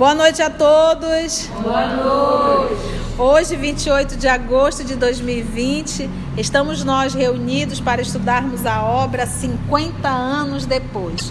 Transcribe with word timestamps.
Boa 0.00 0.14
noite 0.14 0.40
a 0.40 0.48
todos. 0.48 1.46
Boa 1.62 1.86
noite. 1.88 2.74
Hoje, 3.18 3.54
28 3.54 4.16
de 4.16 4.26
agosto 4.28 4.82
de 4.82 4.96
2020, 4.96 6.08
estamos 6.38 6.82
nós 6.82 7.12
reunidos 7.12 7.80
para 7.80 8.00
estudarmos 8.00 8.64
a 8.64 8.82
obra 8.82 9.26
50 9.26 10.08
anos 10.08 10.64
depois. 10.64 11.30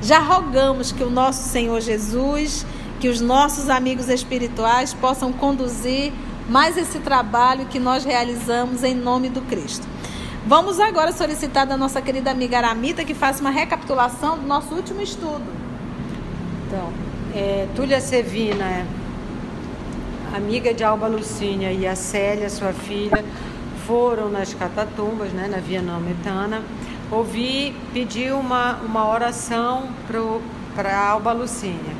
Já 0.00 0.18
rogamos 0.18 0.92
que 0.92 1.04
o 1.04 1.10
nosso 1.10 1.46
Senhor 1.46 1.78
Jesus, 1.82 2.64
que 3.00 3.10
os 3.10 3.20
nossos 3.20 3.68
amigos 3.68 4.08
espirituais 4.08 4.94
possam 4.94 5.30
conduzir 5.30 6.10
mais 6.48 6.78
esse 6.78 7.00
trabalho 7.00 7.66
que 7.66 7.78
nós 7.78 8.02
realizamos 8.02 8.82
em 8.82 8.94
nome 8.94 9.28
do 9.28 9.42
Cristo. 9.42 9.86
Vamos 10.46 10.80
agora 10.80 11.12
solicitar 11.12 11.66
da 11.66 11.76
nossa 11.76 12.00
querida 12.00 12.30
amiga 12.30 12.56
Aramita 12.56 13.04
que 13.04 13.12
faça 13.12 13.42
uma 13.42 13.50
recapitulação 13.50 14.38
do 14.38 14.46
nosso 14.46 14.74
último 14.74 15.02
estudo. 15.02 15.44
Então, 16.66 17.15
é, 17.36 17.68
Túlia 17.76 18.00
Sevina, 18.00 18.86
amiga 20.34 20.72
de 20.72 20.82
Alba 20.82 21.06
Lucínia 21.06 21.70
e 21.70 21.86
a 21.86 21.94
Célia, 21.94 22.48
sua 22.48 22.72
filha, 22.72 23.22
foram 23.86 24.30
nas 24.30 24.54
catatumbas, 24.54 25.32
né, 25.32 25.46
na 25.46 25.58
Via 25.58 25.82
Nametana, 25.82 26.62
ouvi, 27.10 27.76
pedir 27.92 28.32
uma, 28.32 28.76
uma 28.76 29.06
oração 29.06 29.90
para 30.74 30.98
Alba 30.98 31.32
Lucínia. 31.32 31.94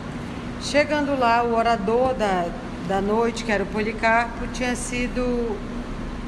Chegando 0.62 1.19
lá, 1.19 1.45
o 1.45 1.55
orador 1.55 2.15
da, 2.15 2.47
da 2.89 3.03
noite, 3.03 3.45
que 3.45 3.53
era 3.53 3.62
o 3.62 3.67
Policarpo, 3.67 4.47
tinha 4.55 4.75
sido 4.75 5.55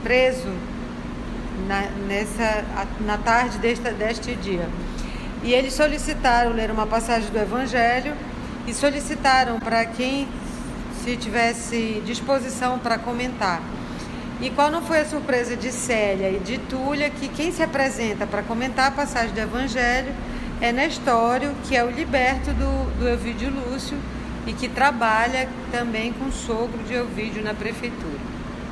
preso 0.03 0.53
na, 1.67 1.81
nessa, 2.06 2.62
na 3.00 3.17
tarde 3.17 3.56
desta, 3.56 3.91
deste 3.91 4.34
dia. 4.34 4.69
E 5.43 5.55
eles 5.55 5.72
solicitaram 5.72 6.53
ler 6.53 6.70
uma 6.70 6.87
passagem 6.87 7.31
do 7.31 7.39
Evangelho 7.39 8.12
e 8.69 8.75
solicitaram 8.75 9.59
para 9.59 9.85
quem 9.87 10.29
se 11.03 11.17
tivesse 11.17 12.03
disposição 12.05 12.79
para 12.79 12.99
comentar. 12.99 13.63
E 14.43 14.51
qual 14.51 14.71
não 14.71 14.83
foi 14.83 15.01
a 15.01 15.05
surpresa 15.07 15.57
de 15.57 15.73
Célia 15.73 16.31
e 16.31 16.39
de 16.39 16.59
Túlia, 16.59 17.09
que 17.09 17.29
quem 17.29 17.51
se 17.51 17.63
apresenta 17.63 18.27
para 18.27 18.43
comentar 18.43 18.89
a 18.89 18.91
passagem 18.91 19.35
do 19.35 19.41
Evangelho 19.41 20.13
é 20.61 20.71
Nestório, 20.71 21.53
que 21.67 21.75
é 21.75 21.83
o 21.83 21.91
liberto 21.91 22.53
do, 22.53 22.99
do 22.99 23.09
Elvídio 23.09 23.51
Lúcio 23.51 23.97
e 24.47 24.53
que 24.53 24.69
trabalha 24.69 25.49
também 25.73 26.13
com 26.13 26.27
o 26.27 26.33
sogro 26.33 26.79
de 26.85 26.95
Elvídio 26.95 27.43
na 27.43 27.55
prefeitura. 27.55 28.19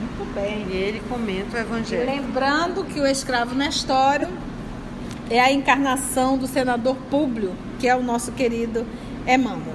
Muito 0.00 0.34
bem. 0.34 0.66
E 0.70 0.76
ele 0.76 1.02
comenta 1.08 1.56
o 1.56 1.60
Evangelho. 1.60 2.06
Lembrando 2.06 2.84
que 2.84 3.00
o 3.00 3.06
escravo 3.06 3.54
Nestório 3.54 4.28
é 5.30 5.40
a 5.40 5.50
encarnação 5.50 6.36
do 6.36 6.46
senador 6.46 6.96
Públio, 7.10 7.52
que 7.78 7.88
é 7.88 7.96
o 7.96 8.02
nosso 8.02 8.32
querido 8.32 8.86
Emmanuel. 9.26 9.74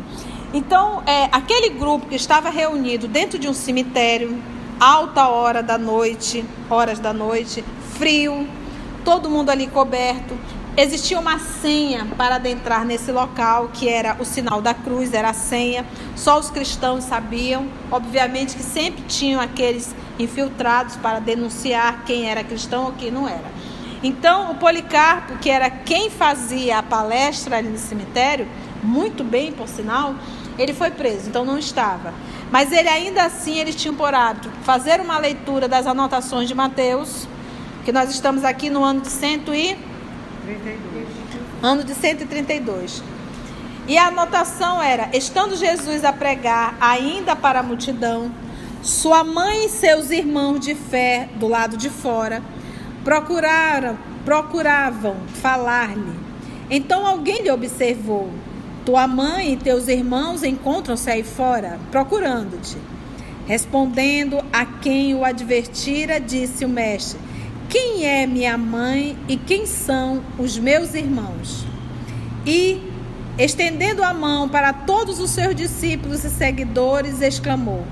Então, 0.53 1.01
é, 1.05 1.29
aquele 1.31 1.69
grupo 1.69 2.07
que 2.07 2.15
estava 2.15 2.49
reunido 2.49 3.07
dentro 3.07 3.39
de 3.39 3.47
um 3.47 3.53
cemitério, 3.53 4.37
alta 4.79 5.27
hora 5.29 5.63
da 5.63 5.77
noite, 5.77 6.43
horas 6.69 6.99
da 6.99 7.13
noite, 7.13 7.63
frio, 7.97 8.47
todo 9.05 9.29
mundo 9.29 9.49
ali 9.49 9.67
coberto. 9.67 10.37
Existia 10.75 11.19
uma 11.19 11.37
senha 11.37 12.07
para 12.17 12.35
adentrar 12.35 12.85
nesse 12.85 13.11
local, 13.11 13.69
que 13.73 13.89
era 13.89 14.15
o 14.19 14.25
sinal 14.25 14.61
da 14.61 14.73
cruz, 14.73 15.13
era 15.13 15.29
a 15.29 15.33
senha. 15.33 15.85
Só 16.15 16.39
os 16.39 16.49
cristãos 16.49 17.03
sabiam. 17.03 17.67
Obviamente 17.91 18.55
que 18.55 18.63
sempre 18.63 19.03
tinham 19.03 19.41
aqueles 19.41 19.93
infiltrados 20.17 20.95
para 20.95 21.19
denunciar 21.19 22.03
quem 22.05 22.29
era 22.29 22.43
cristão 22.43 22.85
ou 22.85 22.91
quem 22.93 23.11
não 23.11 23.27
era. 23.27 23.51
Então, 24.03 24.51
o 24.51 24.55
Policarpo, 24.55 25.37
que 25.37 25.49
era 25.49 25.69
quem 25.69 26.09
fazia 26.09 26.79
a 26.79 26.83
palestra 26.83 27.57
ali 27.57 27.69
no 27.69 27.77
cemitério, 27.77 28.47
muito 28.83 29.23
bem, 29.23 29.51
por 29.51 29.67
sinal, 29.67 30.15
ele 30.57 30.73
foi 30.73 30.91
preso, 30.91 31.29
então 31.29 31.45
não 31.45 31.57
estava. 31.57 32.13
Mas 32.51 32.71
ele 32.71 32.89
ainda 32.89 33.23
assim, 33.23 33.57
ele 33.57 33.73
tinha 33.73 33.93
por 33.93 34.13
hábito 34.13 34.49
fazer 34.63 34.99
uma 34.99 35.17
leitura 35.17 35.67
das 35.67 35.87
anotações 35.87 36.47
de 36.47 36.55
Mateus, 36.55 37.27
que 37.85 37.91
nós 37.91 38.09
estamos 38.09 38.43
aqui 38.43 38.69
no 38.69 38.83
ano 38.83 39.01
de 39.01 39.09
132. 39.09 41.07
Ano 41.61 41.83
de 41.83 41.93
132. 41.93 43.03
E 43.87 43.97
a 43.97 44.07
anotação 44.07 44.81
era: 44.81 45.09
estando 45.13 45.55
Jesus 45.55 46.03
a 46.03 46.13
pregar 46.13 46.75
ainda 46.79 47.35
para 47.35 47.59
a 47.59 47.63
multidão, 47.63 48.31
sua 48.81 49.23
mãe 49.23 49.65
e 49.65 49.69
seus 49.69 50.11
irmãos 50.11 50.59
de 50.59 50.75
fé 50.75 51.29
do 51.35 51.47
lado 51.47 51.77
de 51.77 51.89
fora 51.89 52.41
procuraram, 53.03 53.97
procuravam 54.23 55.17
falar-lhe. 55.41 56.19
Então 56.69 57.05
alguém 57.05 57.43
lhe 57.43 57.51
observou 57.51 58.29
tua 58.85 59.07
mãe 59.07 59.53
e 59.53 59.57
teus 59.57 59.87
irmãos 59.87 60.43
encontram-se 60.43 61.09
aí 61.09 61.23
fora, 61.23 61.79
procurando-te. 61.91 62.77
Respondendo 63.45 64.37
a 64.51 64.65
quem 64.65 65.15
o 65.15 65.25
advertira, 65.25 66.19
disse 66.19 66.63
o 66.63 66.69
mestre: 66.69 67.19
Quem 67.69 68.05
é 68.05 68.25
minha 68.25 68.57
mãe 68.57 69.17
e 69.27 69.35
quem 69.35 69.65
são 69.65 70.21
os 70.37 70.57
meus 70.57 70.93
irmãos? 70.93 71.65
E, 72.45 72.81
estendendo 73.37 74.03
a 74.03 74.13
mão 74.13 74.47
para 74.47 74.71
todos 74.73 75.19
os 75.19 75.31
seus 75.31 75.55
discípulos 75.55 76.23
e 76.23 76.29
seguidores, 76.29 77.21
exclamou: 77.21 77.85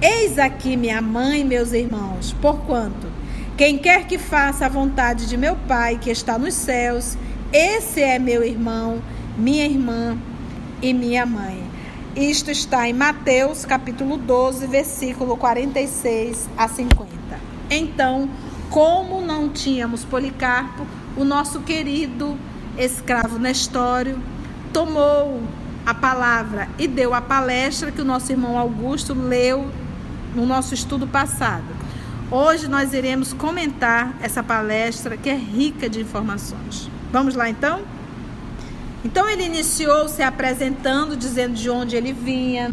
Eis 0.00 0.38
aqui 0.38 0.76
minha 0.76 1.02
mãe 1.02 1.40
e 1.40 1.44
meus 1.44 1.72
irmãos, 1.72 2.34
porquanto 2.40 3.12
quem 3.56 3.76
quer 3.76 4.06
que 4.06 4.18
faça 4.18 4.66
a 4.66 4.68
vontade 4.68 5.28
de 5.28 5.36
meu 5.36 5.54
Pai 5.68 5.98
que 6.00 6.10
está 6.10 6.38
nos 6.38 6.54
céus, 6.54 7.16
esse 7.52 8.00
é 8.00 8.18
meu 8.18 8.42
irmão, 8.42 9.02
minha 9.36 9.64
irmã 9.64 10.16
e 10.82 10.92
minha 10.92 11.24
mãe. 11.24 11.62
Isto 12.16 12.50
está 12.50 12.86
em 12.88 12.92
Mateus 12.92 13.64
capítulo 13.64 14.18
12, 14.18 14.66
versículo 14.66 15.36
46 15.36 16.50
a 16.58 16.68
50. 16.68 17.08
Então, 17.70 18.28
como 18.68 19.20
não 19.22 19.48
tínhamos 19.48 20.04
Policarpo, 20.04 20.84
o 21.16 21.24
nosso 21.24 21.60
querido 21.60 22.36
escravo 22.76 23.38
Nestório 23.38 24.18
tomou 24.72 25.40
a 25.86 25.94
palavra 25.94 26.68
e 26.78 26.86
deu 26.86 27.14
a 27.14 27.20
palestra 27.20 27.90
que 27.90 28.00
o 28.00 28.04
nosso 28.04 28.32
irmão 28.32 28.58
Augusto 28.58 29.14
leu 29.14 29.70
no 30.34 30.44
nosso 30.44 30.74
estudo 30.74 31.06
passado. 31.06 31.64
Hoje 32.30 32.66
nós 32.66 32.92
iremos 32.92 33.32
comentar 33.32 34.14
essa 34.22 34.42
palestra 34.42 35.16
que 35.16 35.28
é 35.28 35.34
rica 35.34 35.88
de 35.88 36.00
informações. 36.00 36.90
Vamos 37.12 37.34
lá 37.34 37.48
então? 37.48 37.82
Então 39.04 39.28
ele 39.28 39.44
iniciou 39.44 40.08
se 40.08 40.22
apresentando, 40.22 41.16
dizendo 41.16 41.54
de 41.54 41.68
onde 41.68 41.96
ele 41.96 42.12
vinha, 42.12 42.70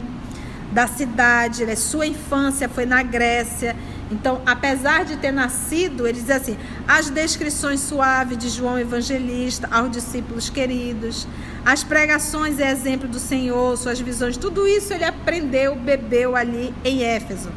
da 0.72 0.86
cidade, 0.86 1.66
né? 1.66 1.76
sua 1.76 2.06
infância 2.06 2.70
foi 2.70 2.86
na 2.86 3.02
Grécia. 3.02 3.76
Então, 4.12 4.42
apesar 4.46 5.06
de 5.06 5.18
ter 5.18 5.32
nascido, 5.32 6.08
ele 6.08 6.20
diz 6.20 6.30
assim: 6.30 6.58
as 6.88 7.10
descrições 7.10 7.80
suaves 7.80 8.38
de 8.38 8.50
João 8.50 8.80
Evangelista 8.80 9.68
aos 9.72 9.92
discípulos 9.92 10.50
queridos, 10.50 11.28
as 11.66 11.84
pregações 11.84 12.60
e 12.60 12.64
exemplo 12.64 13.08
do 13.08 13.20
Senhor, 13.20 13.78
suas 13.78 14.00
visões, 14.00 14.38
tudo 14.38 14.68
isso 14.68 14.94
ele 14.94 15.04
aprendeu, 15.04 15.76
bebeu 15.76 16.36
ali 16.36 16.74
em 16.84 17.04
Éfeso. 17.04 17.50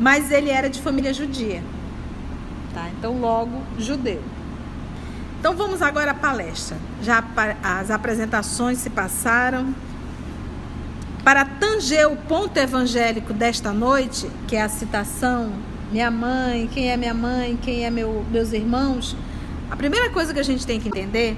Mas 0.00 0.30
ele 0.30 0.50
era 0.50 0.70
de 0.70 0.80
família 0.80 1.12
judia, 1.12 1.62
tá? 2.72 2.88
Então, 2.96 3.20
logo 3.20 3.62
judeu. 3.76 4.22
Então 5.38 5.54
vamos 5.54 5.82
agora 5.82 6.10
à 6.10 6.14
palestra. 6.14 6.76
Já 7.02 7.22
as 7.62 7.90
apresentações 7.90 8.78
se 8.78 8.90
passaram. 8.90 9.74
Para 11.22 11.44
tanger 11.44 12.10
o 12.10 12.16
ponto 12.16 12.56
evangélico 12.56 13.32
desta 13.32 13.72
noite, 13.72 14.30
que 14.46 14.56
é 14.56 14.62
a 14.62 14.68
citação 14.68 15.52
minha 15.90 16.10
mãe, 16.10 16.68
quem 16.72 16.90
é 16.90 16.96
minha 16.96 17.14
mãe, 17.14 17.58
quem 17.60 17.84
é 17.84 17.90
meu, 17.90 18.24
meus 18.30 18.52
irmãos, 18.52 19.16
a 19.70 19.76
primeira 19.76 20.10
coisa 20.10 20.34
que 20.34 20.40
a 20.40 20.42
gente 20.42 20.66
tem 20.66 20.78
que 20.78 20.88
entender 20.88 21.36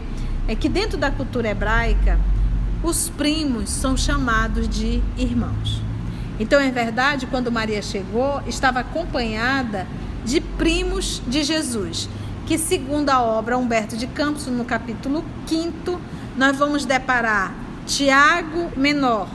é 0.49 0.55
que 0.55 0.69
dentro 0.69 0.99
da 0.99 1.11
cultura 1.11 1.49
hebraica, 1.49 2.19
os 2.83 3.09
primos 3.11 3.71
são 3.71 3.97
chamados 3.97 4.69
de 4.69 5.03
irmãos. 5.17 5.81
Então, 6.39 6.59
é 6.59 6.71
verdade, 6.71 7.27
quando 7.27 7.53
Maria 7.53 7.83
chegou, 7.83 8.43
estava 8.47 8.81
acompanhada 8.81 9.87
de 10.25 10.41
primos 10.41 11.23
de 11.29 11.45
Jesus 11.45 12.09
que, 12.51 12.59
segundo 12.59 13.11
a 13.11 13.23
obra 13.23 13.57
Humberto 13.57 13.97
de 13.97 14.09
Campos, 14.09 14.49
no 14.49 14.65
capítulo 14.65 15.25
5, 15.47 16.01
nós 16.37 16.59
vamos 16.59 16.85
deparar 16.85 17.55
Tiago 17.87 18.73
Menor, 18.77 19.29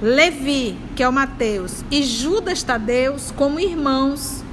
Levi, 0.00 0.78
que 0.94 1.02
é 1.02 1.08
o 1.08 1.12
Mateus, 1.12 1.84
e 1.90 2.04
Judas 2.04 2.62
Tadeus 2.62 3.32
como 3.32 3.58
irmãos, 3.58 4.44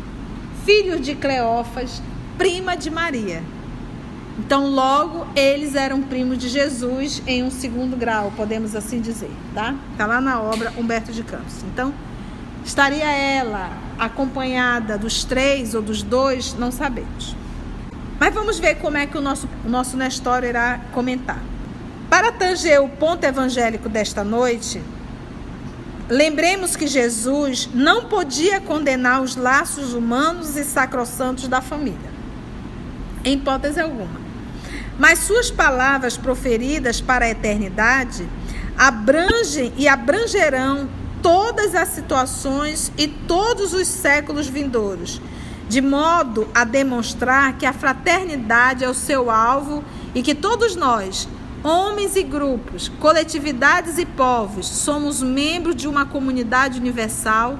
filhos 0.66 1.02
de 1.02 1.14
Cleófas, 1.14 2.02
prima 2.36 2.76
de 2.76 2.90
Maria. 2.90 3.44
Então, 4.40 4.68
logo, 4.68 5.28
eles 5.36 5.76
eram 5.76 6.02
primos 6.02 6.40
de 6.40 6.50
Jesus 6.50 7.22
em 7.28 7.44
um 7.44 7.52
segundo 7.52 7.96
grau, 7.96 8.34
podemos 8.36 8.76
assim 8.76 9.00
dizer, 9.02 9.30
tá? 9.54 9.76
Tá 9.96 10.08
lá 10.08 10.20
na 10.20 10.42
obra 10.42 10.74
Humberto 10.76 11.12
de 11.12 11.22
Campos. 11.22 11.64
Então, 11.72 11.94
estaria 12.70 13.12
ela 13.12 13.72
acompanhada 13.98 14.96
dos 14.96 15.24
três 15.24 15.74
ou 15.74 15.82
dos 15.82 16.04
dois, 16.04 16.54
não 16.54 16.72
sabemos. 16.72 17.36
Mas 18.20 18.32
vamos 18.32 18.60
ver 18.60 18.76
como 18.76 18.96
é 18.96 19.08
que 19.08 19.18
o 19.18 19.22
nosso, 19.22 19.50
o 19.66 19.70
nosso 19.70 19.98
Nestor 19.98 20.44
irá 20.44 20.80
comentar. 20.94 21.40
Para 22.12 22.32
tanger 22.32 22.80
o 22.80 22.88
ponto 22.88 23.24
evangélico 23.24 23.90
desta 23.90 24.24
noite, 24.24 24.82
lembremos 26.08 26.76
que 26.76 26.86
Jesus 26.86 27.68
não 27.74 28.06
podia 28.06 28.62
condenar 28.62 29.22
os 29.22 29.36
laços 29.36 29.94
humanos 29.94 30.56
e 30.56 30.64
sacrossantos 30.64 31.48
da 31.48 31.62
família, 31.62 32.12
em 33.26 33.34
hipótese 33.34 33.80
alguma. 33.80 34.20
Mas 35.00 35.20
suas 35.20 35.50
palavras 35.50 36.18
proferidas 36.18 37.02
para 37.02 37.26
a 37.26 37.30
eternidade 37.30 38.30
abrangem 38.78 39.74
e 39.76 39.88
abrangerão 39.88 40.88
todas 41.22 41.76
as 41.76 41.90
situações 41.90 42.92
e 42.98 43.08
todos 43.08 43.74
os 43.74 43.88
séculos 43.88 44.48
vindouros, 44.48 45.22
de 45.68 45.82
modo 45.82 46.48
a 46.54 46.64
demonstrar 46.64 47.58
que 47.58 47.66
a 47.66 47.74
fraternidade 47.74 48.84
é 48.84 48.90
o 48.90 48.94
seu 48.94 49.30
alvo 49.30 49.84
e 50.16 50.22
que 50.22 50.34
todos 50.34 50.76
nós, 50.76 51.28
homens 51.64 52.16
e 52.16 52.24
grupos, 52.24 52.90
coletividades 53.00 53.98
e 53.98 54.06
povos, 54.06 54.68
somos 54.68 55.22
membros 55.22 55.76
de 55.76 55.88
uma 55.88 56.06
comunidade 56.06 56.80
universal, 56.80 57.60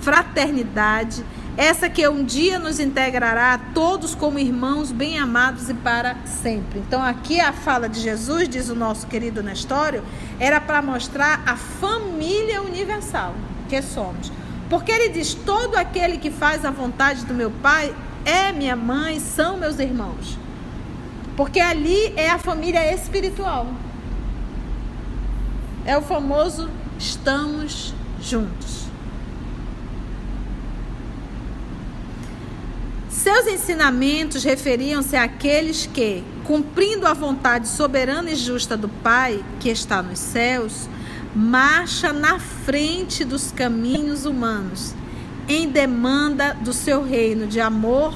fraternidade, 0.00 1.24
essa 1.56 1.90
que 1.90 2.06
um 2.08 2.24
dia 2.24 2.58
nos 2.58 2.80
integrará 2.80 3.54
a 3.54 3.58
todos 3.58 4.14
como 4.14 4.38
irmãos 4.38 4.90
bem 4.90 5.18
amados 5.18 5.68
e 5.68 5.74
para 5.74 6.16
sempre. 6.24 6.78
Então, 6.78 7.02
aqui 7.02 7.40
a 7.40 7.52
fala 7.52 7.88
de 7.88 8.00
Jesus, 8.00 8.48
diz 8.48 8.70
o 8.70 8.74
nosso 8.74 9.06
querido 9.06 9.42
Nestório, 9.42 10.02
era 10.40 10.60
para 10.60 10.80
mostrar 10.80 11.42
a 11.44 11.56
família 11.56 12.62
universal 12.62 13.34
que 13.68 13.82
somos. 13.82 14.32
Porque 14.70 14.90
ele 14.90 15.10
diz: 15.10 15.34
todo 15.34 15.76
aquele 15.76 16.16
que 16.16 16.30
faz 16.30 16.64
a 16.64 16.70
vontade 16.70 17.26
do 17.26 17.34
meu 17.34 17.50
Pai 17.50 17.94
é 18.24 18.50
minha 18.52 18.76
mãe, 18.76 19.20
são 19.20 19.58
meus 19.58 19.78
irmãos. 19.78 20.38
Porque 21.36 21.60
ali 21.60 22.14
é 22.16 22.30
a 22.30 22.38
família 22.38 22.94
espiritual. 22.94 23.66
É 25.84 25.98
o 25.98 26.02
famoso 26.02 26.70
estamos 26.98 27.92
juntos. 28.20 28.91
Seus 33.22 33.46
ensinamentos 33.46 34.42
referiam-se 34.42 35.14
àqueles 35.14 35.86
que, 35.86 36.24
cumprindo 36.42 37.06
a 37.06 37.14
vontade 37.14 37.68
soberana 37.68 38.32
e 38.32 38.34
justa 38.34 38.76
do 38.76 38.88
Pai, 38.88 39.44
que 39.60 39.68
está 39.68 40.02
nos 40.02 40.18
céus, 40.18 40.88
marcha 41.32 42.12
na 42.12 42.40
frente 42.40 43.24
dos 43.24 43.52
caminhos 43.52 44.26
humanos, 44.26 44.92
em 45.48 45.68
demanda 45.68 46.52
do 46.52 46.72
seu 46.72 47.04
reino 47.04 47.46
de 47.46 47.60
amor, 47.60 48.12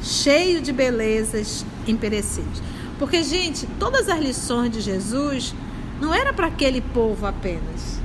cheio 0.00 0.60
de 0.60 0.72
belezas 0.72 1.66
imperecíveis. 1.84 2.62
Porque, 2.96 3.24
gente, 3.24 3.66
todas 3.80 4.08
as 4.08 4.20
lições 4.20 4.70
de 4.70 4.80
Jesus 4.80 5.52
não 6.00 6.14
era 6.14 6.32
para 6.32 6.46
aquele 6.46 6.80
povo 6.80 7.26
apenas. 7.26 7.98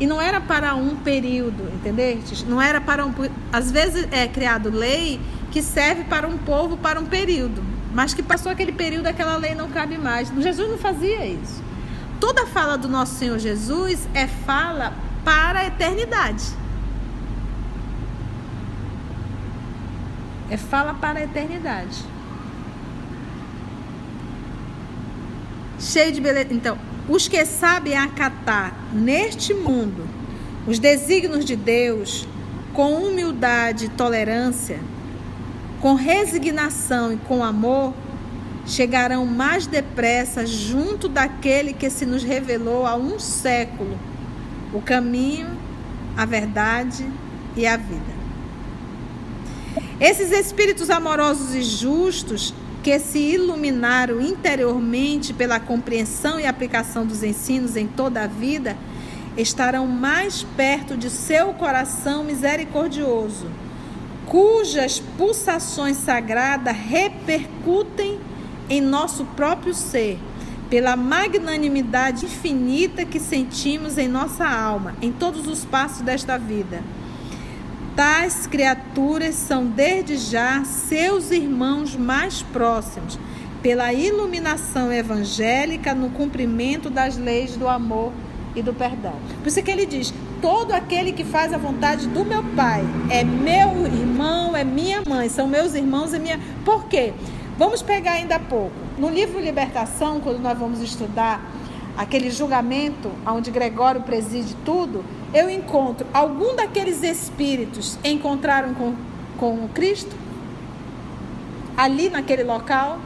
E 0.00 0.08
não 0.08 0.20
era 0.20 0.40
para 0.40 0.74
um 0.74 0.96
período, 0.96 1.70
entendeu? 1.72 2.18
Não 2.48 2.60
era 2.60 2.80
para 2.80 3.06
um. 3.06 3.12
Às 3.52 3.70
vezes 3.70 4.08
é 4.10 4.26
criado 4.26 4.70
lei 4.70 5.20
que 5.50 5.62
serve 5.62 6.04
para 6.04 6.26
um 6.26 6.38
povo 6.38 6.76
para 6.76 7.00
um 7.00 7.06
período, 7.06 7.62
mas 7.94 8.14
que 8.14 8.22
passou 8.22 8.52
aquele 8.52 8.72
período, 8.72 9.06
aquela 9.06 9.36
lei 9.36 9.54
não 9.54 9.68
cabe 9.70 9.96
mais. 9.96 10.28
Jesus 10.28 10.68
não 10.68 10.78
fazia 10.78 11.26
isso. 11.26 11.62
Toda 12.20 12.46
fala 12.46 12.76
do 12.76 12.88
nosso 12.88 13.14
Senhor 13.14 13.38
Jesus 13.38 14.08
é 14.12 14.26
fala 14.26 14.92
para 15.24 15.60
a 15.60 15.66
eternidade. 15.66 16.44
É 20.50 20.56
fala 20.56 20.94
para 20.94 21.20
a 21.20 21.22
eternidade. 21.22 22.04
Cheio 25.78 26.12
de 26.12 26.20
beleza. 26.20 26.52
Então, 26.52 26.78
os 27.08 27.28
que 27.28 27.44
sabem 27.44 27.96
acatar 27.96 28.74
neste 28.92 29.54
mundo 29.54 30.08
os 30.66 30.78
desígnios 30.78 31.44
de 31.44 31.56
Deus 31.56 32.28
com 32.74 32.94
humildade 32.94 33.86
e 33.86 33.88
tolerância, 33.88 34.78
com 35.80 35.94
resignação 35.94 37.12
e 37.12 37.16
com 37.16 37.42
amor, 37.42 37.94
chegarão 38.66 39.24
mais 39.24 39.66
depressa 39.66 40.44
junto 40.46 41.08
daquele 41.08 41.72
que 41.72 41.88
se 41.88 42.04
nos 42.04 42.22
revelou 42.22 42.86
há 42.86 42.96
um 42.96 43.18
século 43.18 43.98
o 44.72 44.82
caminho, 44.82 45.48
a 46.16 46.24
verdade 46.26 47.06
e 47.56 47.66
a 47.66 47.76
vida. 47.76 48.18
Esses 50.00 50.30
espíritos 50.30 50.90
amorosos 50.90 51.54
e 51.54 51.62
justos 51.62 52.54
que 52.82 52.98
se 52.98 53.18
iluminaram 53.18 54.20
interiormente 54.20 55.32
pela 55.32 55.58
compreensão 55.58 56.38
e 56.38 56.46
aplicação 56.46 57.04
dos 57.04 57.22
ensinos 57.22 57.76
em 57.76 57.86
toda 57.86 58.22
a 58.22 58.26
vida, 58.26 58.76
estarão 59.36 59.86
mais 59.86 60.42
perto 60.56 60.96
de 60.96 61.10
seu 61.10 61.52
coração 61.54 62.24
misericordioso, 62.24 63.46
cujas 64.28 65.00
pulsações 65.16 65.96
sagradas 65.96 66.76
repercutem 66.76 68.20
em 68.68 68.80
nosso 68.80 69.24
próprio 69.24 69.72
ser, 69.72 70.18
pela 70.68 70.96
magnanimidade 70.96 72.26
infinita 72.26 73.04
que 73.04 73.18
sentimos 73.18 73.96
em 73.96 74.06
nossa 74.06 74.46
alma, 74.46 74.94
em 75.00 75.10
todos 75.10 75.46
os 75.46 75.64
passos 75.64 76.02
desta 76.02 76.38
vida 76.38 76.82
Tais 77.98 78.46
criaturas 78.46 79.34
são 79.34 79.66
desde 79.66 80.16
já 80.16 80.64
seus 80.64 81.32
irmãos 81.32 81.96
mais 81.96 82.42
próximos, 82.42 83.18
pela 83.60 83.92
iluminação 83.92 84.92
evangélica 84.92 85.92
no 85.96 86.08
cumprimento 86.10 86.88
das 86.88 87.16
leis 87.16 87.56
do 87.56 87.66
amor 87.66 88.12
e 88.54 88.62
do 88.62 88.72
perdão. 88.72 89.16
Por 89.40 89.48
isso 89.48 89.60
que 89.64 89.70
ele 89.72 89.84
diz: 89.84 90.14
todo 90.40 90.72
aquele 90.72 91.12
que 91.12 91.24
faz 91.24 91.52
a 91.52 91.58
vontade 91.58 92.06
do 92.08 92.24
meu 92.24 92.42
Pai 92.56 92.84
é 93.10 93.24
meu 93.24 93.86
irmão, 93.86 94.56
é 94.56 94.64
minha 94.64 95.02
mãe, 95.06 95.28
são 95.28 95.46
meus 95.46 95.74
irmãos 95.74 96.12
e 96.14 96.18
minha. 96.18 96.40
Por 96.64 96.84
quê? 96.86 97.12
Vamos 97.56 97.82
pegar 97.82 98.12
ainda 98.12 98.36
há 98.36 98.40
pouco. 98.40 98.74
No 98.98 99.08
livro 99.08 99.40
Libertação, 99.40 100.20
quando 100.20 100.38
nós 100.38 100.56
vamos 100.56 100.80
estudar 100.80 101.40
aquele 101.96 102.30
julgamento 102.30 103.10
onde 103.26 103.50
Gregório 103.50 104.02
preside 104.02 104.54
tudo, 104.64 105.04
eu 105.34 105.50
encontro 105.50 106.06
algum 106.14 106.54
daqueles 106.54 107.02
espíritos 107.02 107.98
encontraram 108.04 108.72
com, 108.74 108.94
com 109.36 109.68
Cristo? 109.74 110.14
Ali 111.76 112.08
naquele 112.08 112.44
local? 112.44 112.98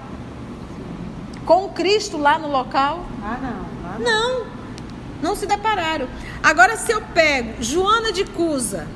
Com 1.47 1.69
Cristo 1.71 2.19
lá 2.19 2.39
no 2.39 2.49
local? 2.49 3.05
Ah, 3.23 3.39
não. 3.43 3.73
Ah, 3.85 3.99
não. 3.99 4.45
não, 4.45 4.52
não 5.23 5.37
se 5.37 5.47
depararam. 5.47 6.09
Agora, 6.43 6.77
se 6.77 6.93
eu 6.93 7.01
pego 7.15 7.63
Joana 7.63 8.13
de 8.13 8.25
Cusa, 8.25 8.87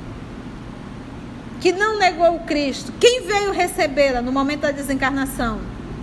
que 1.61 1.71
não 1.71 1.97
negou 1.97 2.35
o 2.35 2.39
Cristo, 2.41 2.91
quem 2.99 3.21
veio 3.21 3.51
recebê-la 3.51 4.21
no 4.21 4.31
momento 4.31 4.61
da 4.61 4.71
desencarnação? 4.71 5.59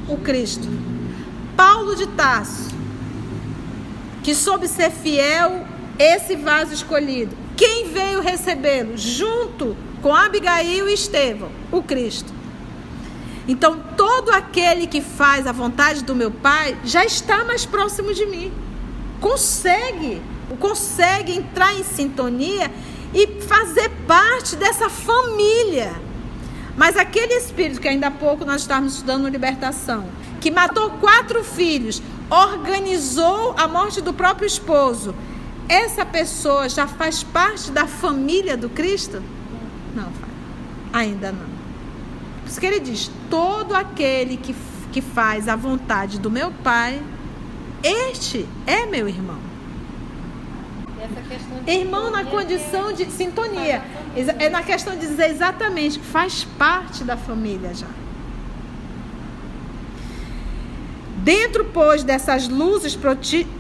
O 0.09 0.17
Cristo. 0.17 0.69
Paulo 1.57 1.95
de 1.95 2.07
Tarso, 2.09 2.75
que 4.23 4.35
soube 4.35 4.67
ser 4.67 4.91
fiel 4.91 5.65
esse 5.99 6.35
vaso 6.35 6.73
escolhido. 6.73 7.37
Quem 7.57 7.89
veio 7.89 8.21
recebê-lo? 8.21 8.97
Junto 8.97 9.77
com 10.03 10.13
Abigail 10.13 10.89
e 10.89 10.95
Estevão, 10.95 11.51
o 11.71 11.83
Cristo. 11.83 12.33
Então, 13.47 13.79
todo 13.97 14.31
aquele 14.31 14.87
que 14.87 15.01
faz 15.01 15.47
a 15.47 15.53
vontade 15.53 16.03
do 16.03 16.15
meu 16.15 16.31
Pai 16.31 16.77
já 16.83 17.05
está 17.05 17.45
mais 17.45 17.65
próximo 17.65 18.13
de 18.13 18.27
mim. 18.27 18.64
Consegue, 19.25 20.21
consegue 20.61 21.33
entrar 21.33 21.73
em 21.73 21.83
sintonia 21.83 22.71
e 23.15 23.41
fazer 23.41 23.89
parte 24.07 24.55
dessa 24.55 24.91
família. 24.91 25.95
Mas 26.77 26.95
aquele 26.99 27.33
espírito 27.33 27.81
que 27.81 27.89
ainda 27.89 28.09
há 28.09 28.11
pouco 28.11 28.45
nós 28.45 28.61
estávamos 28.61 28.93
estudando 28.93 29.27
Libertação, 29.27 30.05
que 30.43 30.51
matou 30.51 30.91
quatro 31.01 31.43
filhos, 31.43 32.03
organizou 32.29 33.55
a 33.57 33.67
morte 33.67 34.03
do 34.03 34.13
próprio 34.13 34.47
esposo. 34.47 35.15
Essa 35.71 36.05
pessoa 36.05 36.69
já 36.69 36.87
faz 36.87 37.23
parte 37.23 37.71
da 37.71 37.87
família 37.87 38.59
do 38.59 38.69
Cristo? 38.69 39.23
Não, 39.97 40.13
ainda 40.93 41.33
não. 41.33 41.47
Por 42.43 42.49
isso 42.51 42.61
que 42.61 42.67
ele 42.67 42.81
diz: 42.81 43.11
todo 43.31 43.75
aquele 43.75 44.37
que, 44.37 44.55
que 44.93 45.01
faz 45.01 45.49
a 45.49 45.57
vontade 45.57 46.21
do 46.21 46.31
meu 46.31 46.53
Pai, 46.63 47.01
este 47.85 48.49
é 48.67 48.87
meu 48.87 49.07
irmão. 49.07 49.39
Irmão 51.67 52.11
na 52.11 52.25
condição 52.25 52.93
de 52.93 53.05
sintonia. 53.11 53.83
É 54.39 54.49
na 54.49 54.63
questão 54.63 54.97
de 54.97 55.07
dizer 55.07 55.31
exatamente 55.31 55.99
que 55.99 56.07
faz 56.07 56.45
parte 56.45 57.05
da 57.05 57.17
família 57.17 57.75
já. 57.75 57.87
Dentro, 61.19 61.65
pois, 61.73 62.03
dessas 62.03 62.49
luzes 62.49 62.99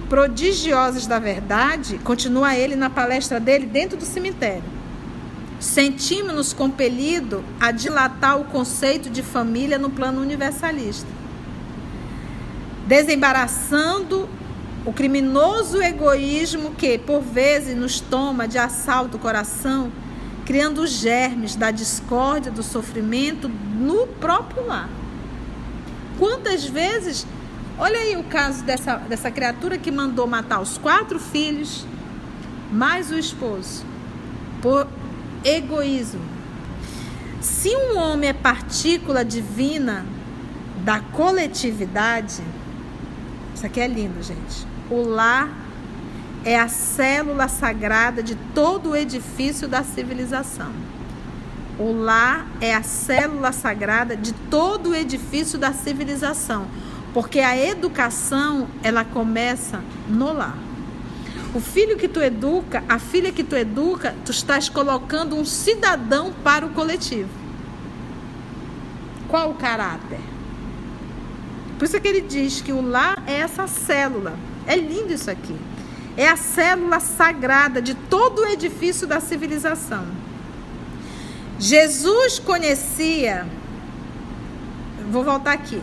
prodigiosas 0.08 1.06
da 1.06 1.18
verdade, 1.18 1.98
continua 1.98 2.54
ele 2.54 2.76
na 2.76 2.90
palestra 2.90 3.40
dele 3.40 3.64
dentro 3.64 3.96
do 3.96 4.04
cemitério. 4.04 4.64
Sentimos-nos 5.58 6.52
compelidos 6.52 7.42
a 7.58 7.70
dilatar 7.70 8.38
o 8.38 8.44
conceito 8.44 9.08
de 9.08 9.22
família 9.22 9.78
no 9.78 9.88
plano 9.88 10.20
universalista, 10.20 11.06
desembaraçando 12.86 14.28
o 14.84 14.92
criminoso 14.92 15.80
egoísmo 15.82 16.72
que, 16.72 16.98
por 16.98 17.22
vezes, 17.22 17.76
nos 17.76 18.00
toma 18.00 18.46
de 18.46 18.58
assalto 18.58 19.16
o 19.16 19.20
coração, 19.20 19.90
criando 20.44 20.86
germes 20.86 21.56
da 21.56 21.70
discórdia, 21.70 22.52
do 22.52 22.62
sofrimento 22.62 23.48
no 23.48 24.06
próprio 24.06 24.66
lar. 24.66 24.90
Quantas 26.18 26.64
vezes, 26.66 27.26
olha 27.78 27.98
aí 27.98 28.16
o 28.16 28.24
caso 28.24 28.62
dessa, 28.62 28.96
dessa 28.96 29.30
criatura 29.30 29.78
que 29.78 29.90
mandou 29.90 30.26
matar 30.26 30.60
os 30.60 30.76
quatro 30.76 31.18
filhos, 31.18 31.86
mais 32.70 33.10
o 33.10 33.18
esposo, 33.18 33.84
por 34.60 34.86
egoísmo. 35.42 36.20
Se 37.40 37.74
um 37.74 37.98
homem 37.98 38.30
é 38.30 38.32
partícula 38.34 39.24
divina 39.24 40.04
da 40.84 41.00
coletividade, 41.00 42.42
isso 43.64 43.66
aqui 43.66 43.80
é 43.80 43.86
lindo, 43.86 44.22
gente. 44.22 44.66
O 44.90 45.08
lar 45.08 45.48
é 46.44 46.60
a 46.60 46.68
célula 46.68 47.48
sagrada 47.48 48.22
de 48.22 48.34
todo 48.54 48.90
o 48.90 48.96
edifício 48.96 49.66
da 49.66 49.82
civilização. 49.82 50.70
O 51.78 51.90
lar 51.90 52.46
é 52.60 52.74
a 52.74 52.82
célula 52.82 53.52
sagrada 53.52 54.14
de 54.14 54.34
todo 54.50 54.90
o 54.90 54.94
edifício 54.94 55.58
da 55.58 55.72
civilização, 55.72 56.66
porque 57.14 57.40
a 57.40 57.56
educação 57.56 58.68
ela 58.82 59.02
começa 59.02 59.80
no 60.10 60.34
lar. 60.34 60.58
O 61.54 61.60
filho 61.60 61.96
que 61.96 62.06
tu 62.06 62.20
educa, 62.20 62.84
a 62.86 62.98
filha 62.98 63.32
que 63.32 63.42
tu 63.42 63.56
educa, 63.56 64.14
tu 64.26 64.30
estás 64.30 64.68
colocando 64.68 65.36
um 65.36 65.44
cidadão 65.44 66.34
para 66.44 66.66
o 66.66 66.70
coletivo. 66.70 67.30
Qual 69.26 69.52
o 69.52 69.54
caráter? 69.54 70.33
Por 71.78 71.84
isso 71.84 71.96
é 71.96 72.00
que 72.00 72.08
ele 72.08 72.20
diz 72.20 72.60
que 72.60 72.72
o 72.72 72.80
lar 72.80 73.22
é 73.26 73.34
essa 73.34 73.66
célula. 73.66 74.34
É 74.66 74.76
lindo 74.76 75.12
isso 75.12 75.30
aqui. 75.30 75.56
É 76.16 76.28
a 76.28 76.36
célula 76.36 77.00
sagrada 77.00 77.82
de 77.82 77.94
todo 77.94 78.42
o 78.42 78.46
edifício 78.46 79.06
da 79.06 79.20
civilização. 79.20 80.06
Jesus 81.58 82.38
conhecia, 82.38 83.46
vou 85.10 85.24
voltar 85.24 85.52
aqui, 85.52 85.80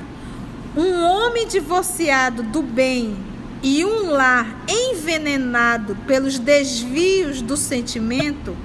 um 0.76 1.04
homem 1.04 1.48
divorciado 1.48 2.44
do 2.44 2.62
bem 2.62 3.18
e 3.62 3.86
um 3.86 4.10
lar 4.10 4.48
envenenado 4.68 5.96
pelos 6.08 6.40
desvios 6.40 7.42
do 7.42 7.56
sentimento 7.56 8.56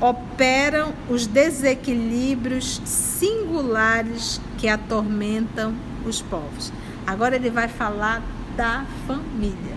operam 0.00 0.92
os 1.08 1.26
desequilíbrios 1.26 2.80
singulares 2.84 4.40
que 4.58 4.68
atormentam 4.68 5.74
os 6.08 6.22
povos. 6.22 6.72
Agora 7.06 7.36
ele 7.36 7.50
vai 7.50 7.68
falar 7.68 8.22
da 8.56 8.84
família. 9.06 9.76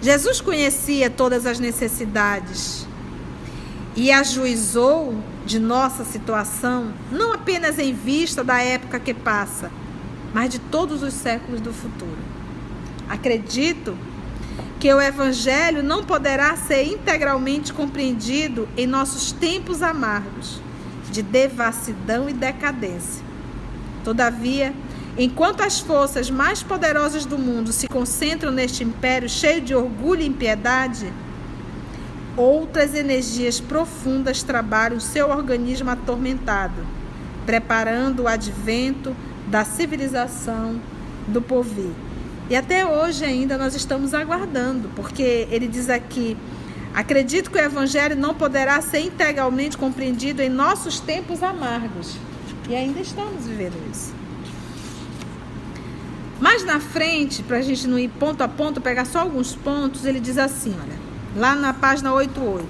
Jesus 0.00 0.40
conhecia 0.40 1.08
todas 1.08 1.46
as 1.46 1.58
necessidades 1.58 2.86
e 3.94 4.10
ajuizou 4.10 5.14
de 5.44 5.58
nossa 5.58 6.04
situação, 6.04 6.92
não 7.10 7.32
apenas 7.32 7.78
em 7.78 7.92
vista 7.92 8.42
da 8.42 8.60
época 8.60 8.98
que 8.98 9.12
passa, 9.12 9.70
mas 10.32 10.50
de 10.50 10.58
todos 10.58 11.02
os 11.02 11.12
séculos 11.12 11.60
do 11.60 11.72
futuro. 11.72 12.18
Acredito 13.08 13.96
que 14.80 14.92
o 14.92 15.00
Evangelho 15.00 15.82
não 15.82 16.02
poderá 16.02 16.56
ser 16.56 16.84
integralmente 16.84 17.72
compreendido 17.72 18.68
em 18.76 18.86
nossos 18.86 19.30
tempos 19.30 19.82
amargos 19.82 20.60
de 21.10 21.22
devassidão 21.22 22.28
e 22.28 22.32
decadência. 22.32 23.22
Todavia, 24.02 24.74
Enquanto 25.16 25.60
as 25.60 25.78
forças 25.78 26.30
mais 26.30 26.62
poderosas 26.62 27.26
do 27.26 27.38
mundo 27.38 27.70
se 27.70 27.86
concentram 27.86 28.50
neste 28.50 28.82
império 28.82 29.28
cheio 29.28 29.60
de 29.60 29.74
orgulho 29.74 30.22
e 30.22 30.26
impiedade, 30.26 31.12
outras 32.34 32.94
energias 32.94 33.60
profundas 33.60 34.42
trabalham 34.42 34.98
seu 34.98 35.28
organismo 35.28 35.90
atormentado, 35.90 36.86
preparando 37.44 38.22
o 38.22 38.28
advento 38.28 39.14
da 39.48 39.66
civilização 39.66 40.80
do 41.28 41.42
porvir. 41.42 41.90
E 42.48 42.56
até 42.56 42.86
hoje 42.86 43.22
ainda 43.22 43.58
nós 43.58 43.74
estamos 43.74 44.14
aguardando, 44.14 44.88
porque 44.96 45.46
ele 45.50 45.68
diz 45.68 45.90
aqui: 45.90 46.38
acredito 46.94 47.50
que 47.50 47.58
o 47.58 47.60
evangelho 47.60 48.16
não 48.16 48.34
poderá 48.34 48.80
ser 48.80 49.00
integralmente 49.00 49.76
compreendido 49.76 50.40
em 50.40 50.48
nossos 50.48 51.00
tempos 51.00 51.42
amargos. 51.42 52.16
E 52.66 52.74
ainda 52.74 53.00
estamos 53.00 53.44
vivendo 53.44 53.74
isso. 53.90 54.21
Mais 56.42 56.64
na 56.64 56.80
frente, 56.80 57.40
para 57.40 57.58
a 57.58 57.62
gente 57.62 57.86
não 57.86 57.96
ir 57.96 58.08
ponto 58.08 58.42
a 58.42 58.48
ponto, 58.48 58.80
pegar 58.80 59.04
só 59.04 59.20
alguns 59.20 59.54
pontos, 59.54 60.04
ele 60.04 60.18
diz 60.18 60.36
assim: 60.36 60.74
olha, 60.74 60.98
lá 61.36 61.54
na 61.54 61.72
página 61.72 62.12
88. 62.12 62.66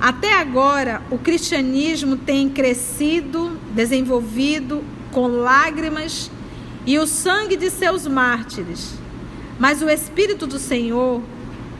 Até 0.00 0.40
agora, 0.40 1.02
o 1.10 1.18
cristianismo 1.18 2.16
tem 2.16 2.48
crescido, 2.48 3.60
desenvolvido 3.74 4.82
com 5.12 5.26
lágrimas 5.26 6.30
e 6.86 6.98
o 6.98 7.06
sangue 7.06 7.54
de 7.54 7.68
seus 7.68 8.06
mártires. 8.06 8.94
Mas 9.58 9.82
o 9.82 9.90
Espírito 9.90 10.46
do 10.46 10.58
Senhor, 10.58 11.20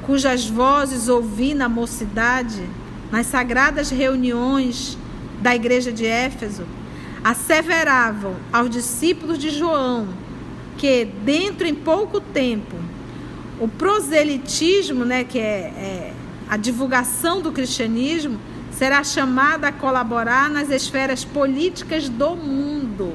cujas 0.02 0.46
vozes 0.46 1.08
ouvi 1.08 1.54
na 1.54 1.66
mocidade, 1.66 2.62
nas 3.10 3.26
sagradas 3.26 3.88
reuniões 3.88 4.98
da 5.40 5.56
igreja 5.56 5.90
de 5.90 6.04
Éfeso, 6.04 6.66
asseveravam 7.24 8.36
aos 8.52 8.68
discípulos 8.68 9.38
de 9.38 9.48
João 9.48 10.08
que 10.76 11.06
dentro 11.24 11.66
em 11.66 11.74
pouco 11.74 12.20
tempo 12.20 12.76
o 13.58 13.66
proselitismo, 13.66 15.04
né, 15.04 15.24
que 15.24 15.38
é, 15.38 15.42
é 15.42 16.12
a 16.48 16.58
divulgação 16.58 17.40
do 17.40 17.50
cristianismo, 17.50 18.38
será 18.70 19.02
chamada 19.02 19.68
a 19.68 19.72
colaborar 19.72 20.50
nas 20.50 20.68
esferas 20.68 21.24
políticas 21.24 22.08
do 22.08 22.36
mundo. 22.36 23.14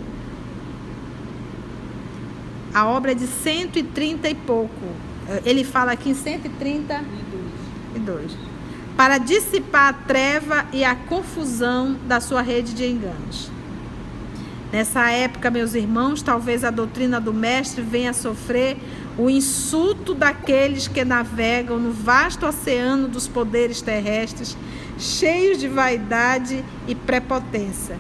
A 2.74 2.88
obra 2.88 3.14
de 3.14 3.28
130 3.28 4.30
e 4.30 4.36
pouco. 4.36 4.72
Ele 5.46 5.64
fala 5.64 5.92
aqui 5.92 6.10
em 6.10 6.16
132. 6.16 8.32
Para 8.96 9.18
dissipar 9.18 9.90
a 9.90 9.94
treva 9.94 10.66
e 10.72 10.84
a 10.84 10.96
confusão 10.96 11.98
da 12.08 12.20
sua 12.20 12.42
rede 12.42 12.74
de 12.74 12.86
enganos. 12.86 13.59
Nessa 14.72 15.10
época, 15.10 15.50
meus 15.50 15.74
irmãos, 15.74 16.22
talvez 16.22 16.64
a 16.64 16.70
doutrina 16.70 17.20
do 17.20 17.34
Mestre 17.34 17.82
venha 17.82 18.12
a 18.12 18.14
sofrer 18.14 18.78
o 19.18 19.28
insulto 19.28 20.14
daqueles 20.14 20.88
que 20.88 21.04
navegam 21.04 21.80
no 21.80 21.92
vasto 21.92 22.46
oceano 22.46 23.08
dos 23.08 23.28
poderes 23.28 23.82
terrestres, 23.82 24.56
cheios 24.98 25.58
de 25.58 25.68
vaidade 25.68 26.64
e 26.88 26.94
prepotência. 26.94 27.98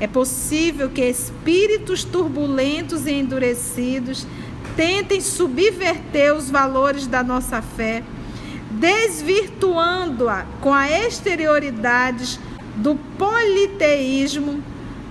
É 0.00 0.08
possível 0.08 0.90
que 0.90 1.02
espíritos 1.02 2.02
turbulentos 2.02 3.06
e 3.06 3.12
endurecidos 3.12 4.26
tentem 4.74 5.20
subverter 5.20 6.34
os 6.34 6.50
valores 6.50 7.06
da 7.06 7.22
nossa 7.22 7.62
fé, 7.62 8.02
desvirtuando-a 8.72 10.44
com 10.60 10.74
a 10.74 10.90
exterioridades 10.90 12.40
do 12.76 12.96
politeísmo, 13.16 14.60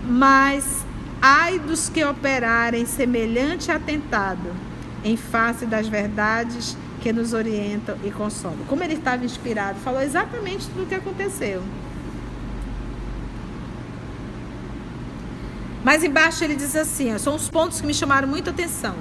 mas 0.05 0.88
Ai 1.21 1.59
dos 1.59 1.89
que 1.89 2.03
operarem 2.03 2.85
semelhante 2.85 3.71
atentado 3.71 4.55
em 5.03 5.17
face 5.17 5.65
das 5.65 5.87
verdades 5.87 6.77
que 7.01 7.11
nos 7.11 7.33
orientam 7.33 7.97
e 8.03 8.11
consolam. 8.11 8.59
Como 8.67 8.83
ele 8.83 8.93
estava 8.93 9.25
inspirado, 9.25 9.79
falou 9.79 10.01
exatamente 10.01 10.67
tudo 10.67 10.83
o 10.83 10.85
que 10.85 10.95
aconteceu. 10.95 11.61
Mas 15.83 16.03
embaixo 16.03 16.43
ele 16.43 16.55
diz 16.55 16.75
assim: 16.75 17.17
são 17.17 17.35
os 17.35 17.49
pontos 17.49 17.81
que 17.81 17.87
me 17.87 17.93
chamaram 17.93 18.27
muita 18.27 18.51
atenção. 18.51 18.95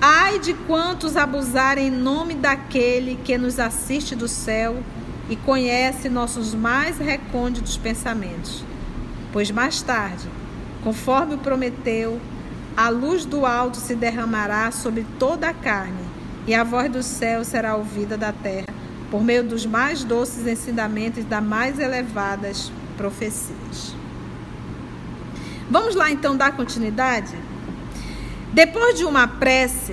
Ai 0.00 0.38
de 0.38 0.52
quantos 0.52 1.16
abusarem 1.16 1.88
em 1.88 1.90
nome 1.90 2.34
daquele 2.34 3.16
que 3.24 3.38
nos 3.38 3.58
assiste 3.58 4.14
do 4.14 4.28
céu 4.28 4.82
e 5.30 5.36
conhece 5.36 6.08
nossos 6.08 6.54
mais 6.54 6.98
recônditos 6.98 7.76
pensamentos. 7.76 8.64
Pois 9.32 9.50
mais 9.50 9.80
tarde 9.82 10.28
Conforme 10.86 11.36
prometeu, 11.36 12.20
a 12.76 12.88
luz 12.90 13.24
do 13.24 13.44
alto 13.44 13.76
se 13.76 13.96
derramará 13.96 14.70
sobre 14.70 15.04
toda 15.18 15.48
a 15.48 15.52
carne, 15.52 16.04
e 16.46 16.54
a 16.54 16.62
voz 16.62 16.88
do 16.88 17.02
céu 17.02 17.44
será 17.44 17.74
ouvida 17.74 18.16
da 18.16 18.32
terra, 18.32 18.68
por 19.10 19.20
meio 19.20 19.42
dos 19.42 19.66
mais 19.66 20.04
doces 20.04 20.46
ensinamentos 20.46 21.24
das 21.24 21.42
mais 21.42 21.80
elevadas 21.80 22.70
profecias. 22.96 23.96
Vamos 25.68 25.96
lá 25.96 26.08
então 26.12 26.36
dar 26.36 26.54
continuidade? 26.54 27.34
Depois 28.52 28.96
de 28.96 29.04
uma 29.04 29.26
prece, 29.26 29.92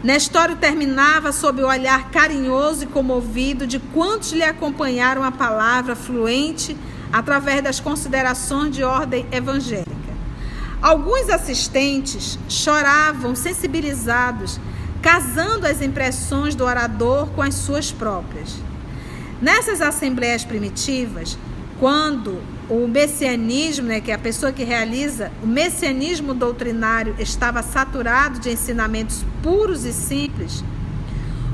Nestório 0.00 0.54
terminava 0.54 1.32
sob 1.32 1.60
o 1.60 1.66
olhar 1.66 2.08
carinhoso 2.12 2.84
e 2.84 2.86
comovido 2.86 3.66
de 3.66 3.80
quantos 3.80 4.30
lhe 4.30 4.44
acompanharam 4.44 5.24
a 5.24 5.32
palavra 5.32 5.96
fluente 5.96 6.76
através 7.12 7.64
das 7.64 7.80
considerações 7.80 8.72
de 8.72 8.84
ordem 8.84 9.26
evangélica. 9.32 9.89
Alguns 10.82 11.28
assistentes 11.28 12.38
choravam 12.48 13.34
sensibilizados, 13.34 14.58
casando 15.02 15.66
as 15.66 15.82
impressões 15.82 16.54
do 16.54 16.64
orador 16.64 17.28
com 17.28 17.42
as 17.42 17.54
suas 17.54 17.92
próprias. 17.92 18.56
Nessas 19.42 19.82
assembleias 19.82 20.42
primitivas, 20.42 21.36
quando 21.78 22.40
o 22.68 22.86
messianismo, 22.86 23.88
né, 23.88 24.00
que 24.00 24.10
é 24.10 24.14
a 24.14 24.18
pessoa 24.18 24.52
que 24.52 24.64
realiza 24.64 25.30
o 25.42 25.46
messianismo 25.46 26.32
doutrinário, 26.32 27.14
estava 27.18 27.62
saturado 27.62 28.38
de 28.38 28.50
ensinamentos 28.50 29.24
puros 29.42 29.84
e 29.84 29.92
simples, 29.92 30.64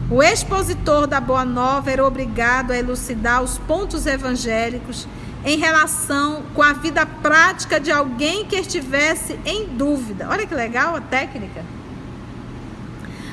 o 0.08 0.22
expositor 0.22 1.08
da 1.08 1.20
Boa 1.20 1.44
Nova 1.44 1.90
era 1.90 2.06
obrigado 2.06 2.70
a 2.70 2.78
elucidar 2.78 3.42
os 3.42 3.58
pontos 3.58 4.06
evangélicos 4.06 5.08
em 5.46 5.56
relação 5.58 6.42
com 6.52 6.60
a 6.60 6.72
vida 6.72 7.06
prática 7.06 7.78
de 7.78 7.92
alguém 7.92 8.44
que 8.44 8.56
estivesse 8.56 9.38
em 9.46 9.64
dúvida. 9.64 10.28
Olha 10.28 10.44
que 10.44 10.52
legal 10.52 10.96
a 10.96 11.00
técnica. 11.00 11.64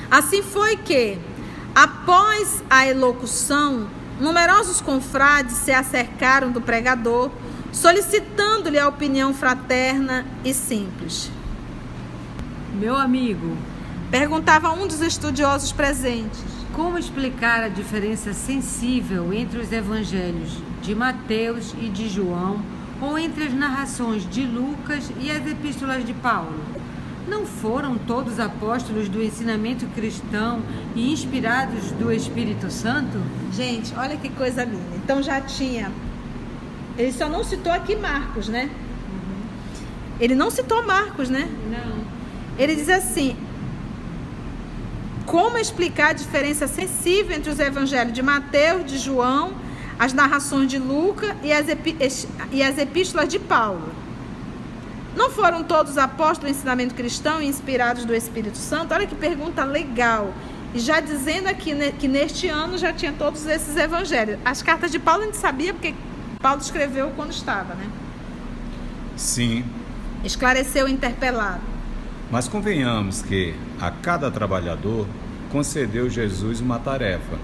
Assim 0.08 0.40
foi 0.40 0.76
que, 0.76 1.18
após 1.74 2.62
a 2.70 2.86
elocução, 2.86 3.88
numerosos 4.20 4.80
confrades 4.80 5.56
se 5.56 5.72
acercaram 5.72 6.52
do 6.52 6.60
pregador, 6.60 7.32
solicitando-lhe 7.72 8.78
a 8.78 8.86
opinião 8.86 9.34
fraterna 9.34 10.24
e 10.44 10.54
simples. 10.54 11.32
Meu 12.74 12.96
amigo, 12.96 13.56
perguntava 14.12 14.70
um 14.70 14.86
dos 14.86 15.00
estudiosos 15.00 15.72
presentes. 15.72 16.53
Como 16.74 16.98
explicar 16.98 17.62
a 17.62 17.68
diferença 17.68 18.32
sensível 18.32 19.32
entre 19.32 19.60
os 19.60 19.70
evangelhos 19.70 20.58
de 20.82 20.92
Mateus 20.92 21.72
e 21.80 21.88
de 21.88 22.08
João, 22.08 22.60
ou 23.00 23.16
entre 23.16 23.44
as 23.44 23.54
narrações 23.54 24.28
de 24.28 24.44
Lucas 24.44 25.08
e 25.20 25.30
as 25.30 25.46
epístolas 25.46 26.04
de 26.04 26.12
Paulo? 26.12 26.58
Não 27.28 27.46
foram 27.46 27.96
todos 27.96 28.40
apóstolos 28.40 29.08
do 29.08 29.22
ensinamento 29.22 29.86
cristão 29.94 30.62
e 30.96 31.12
inspirados 31.12 31.92
do 31.92 32.12
Espírito 32.12 32.68
Santo? 32.72 33.22
Gente, 33.52 33.94
olha 33.96 34.16
que 34.16 34.28
coisa 34.30 34.64
linda. 34.64 34.96
Então 34.96 35.22
já 35.22 35.40
tinha. 35.40 35.92
Ele 36.98 37.12
só 37.12 37.28
não 37.28 37.44
citou 37.44 37.70
aqui 37.70 37.94
Marcos, 37.94 38.48
né? 38.48 38.64
Uhum. 38.64 39.42
Ele 40.18 40.34
não 40.34 40.50
citou 40.50 40.84
Marcos, 40.84 41.30
né? 41.30 41.48
Não. 41.70 42.04
Ele 42.58 42.74
diz 42.74 42.88
assim: 42.88 43.36
como 45.26 45.58
explicar 45.58 46.10
a 46.10 46.12
diferença 46.12 46.66
sensível 46.66 47.36
entre 47.36 47.50
os 47.50 47.58
evangelhos 47.58 48.12
de 48.12 48.22
Mateus, 48.22 48.84
de 48.84 48.98
João, 48.98 49.54
as 49.98 50.12
narrações 50.12 50.70
de 50.70 50.78
Lucas 50.78 51.34
e 51.42 51.52
as, 51.52 51.66
e 52.52 52.62
as 52.62 52.78
epístolas 52.78 53.28
de 53.28 53.38
Paulo? 53.38 53.92
Não 55.16 55.30
foram 55.30 55.62
todos 55.62 55.96
apóstolos 55.96 56.38
do 56.38 56.48
ensinamento 56.48 56.94
cristão 56.94 57.40
e 57.40 57.46
inspirados 57.46 58.04
do 58.04 58.14
Espírito 58.14 58.58
Santo? 58.58 58.92
Olha 58.92 59.06
que 59.06 59.14
pergunta 59.14 59.64
legal. 59.64 60.34
E 60.74 60.80
já 60.80 60.98
dizendo 60.98 61.46
aqui 61.46 61.72
que 61.98 62.08
neste 62.08 62.48
ano 62.48 62.76
já 62.76 62.92
tinha 62.92 63.12
todos 63.12 63.46
esses 63.46 63.76
evangelhos. 63.76 64.38
As 64.44 64.60
cartas 64.60 64.90
de 64.90 64.98
Paulo 64.98 65.22
a 65.22 65.26
gente 65.26 65.36
sabia 65.36 65.72
porque 65.72 65.94
Paulo 66.42 66.60
escreveu 66.60 67.12
quando 67.14 67.30
estava, 67.30 67.74
né? 67.74 67.88
Sim. 69.16 69.64
Esclareceu 70.24 70.86
o 70.86 70.88
interpelado. 70.88 71.73
Mas 72.34 72.48
convenhamos 72.48 73.22
que 73.22 73.54
a 73.80 73.92
cada 73.92 74.28
trabalhador 74.28 75.06
concedeu 75.52 76.10
Jesus 76.10 76.60
uma 76.60 76.80
tarefa. 76.80 77.38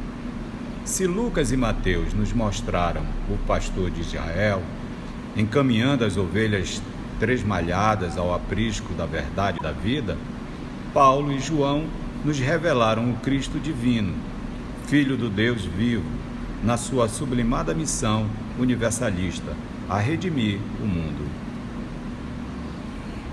Se 0.85 1.07
Lucas 1.07 1.53
e 1.53 1.57
Mateus 1.57 2.13
nos 2.13 2.33
mostraram 2.33 3.03
o 3.29 3.39
pastor 3.47 3.89
de 3.89 4.01
Israel, 4.01 4.61
encaminhando 5.37 6.05
as 6.05 6.17
ovelhas 6.17 6.83
tresmalhadas 7.21 8.19
ao 8.19 8.35
aprisco 8.35 8.93
da 8.95 9.07
verdade 9.07 9.61
da 9.61 9.71
vida, 9.71 10.19
Paulo 10.93 11.31
e 11.31 11.39
João 11.39 11.85
nos 12.25 12.41
revelaram 12.41 13.13
o 13.13 13.17
Cristo 13.19 13.61
divino, 13.61 14.13
Filho 14.89 15.17
do 15.17 15.31
Deus 15.31 15.65
vivo, 15.65 16.11
na 16.65 16.77
sua 16.77 17.09
sublimada 17.09 17.73
missão 17.73 18.27
universalista, 18.59 19.55
a 19.89 20.01
redimir 20.01 20.59
o 20.83 20.85
mundo. 20.85 21.50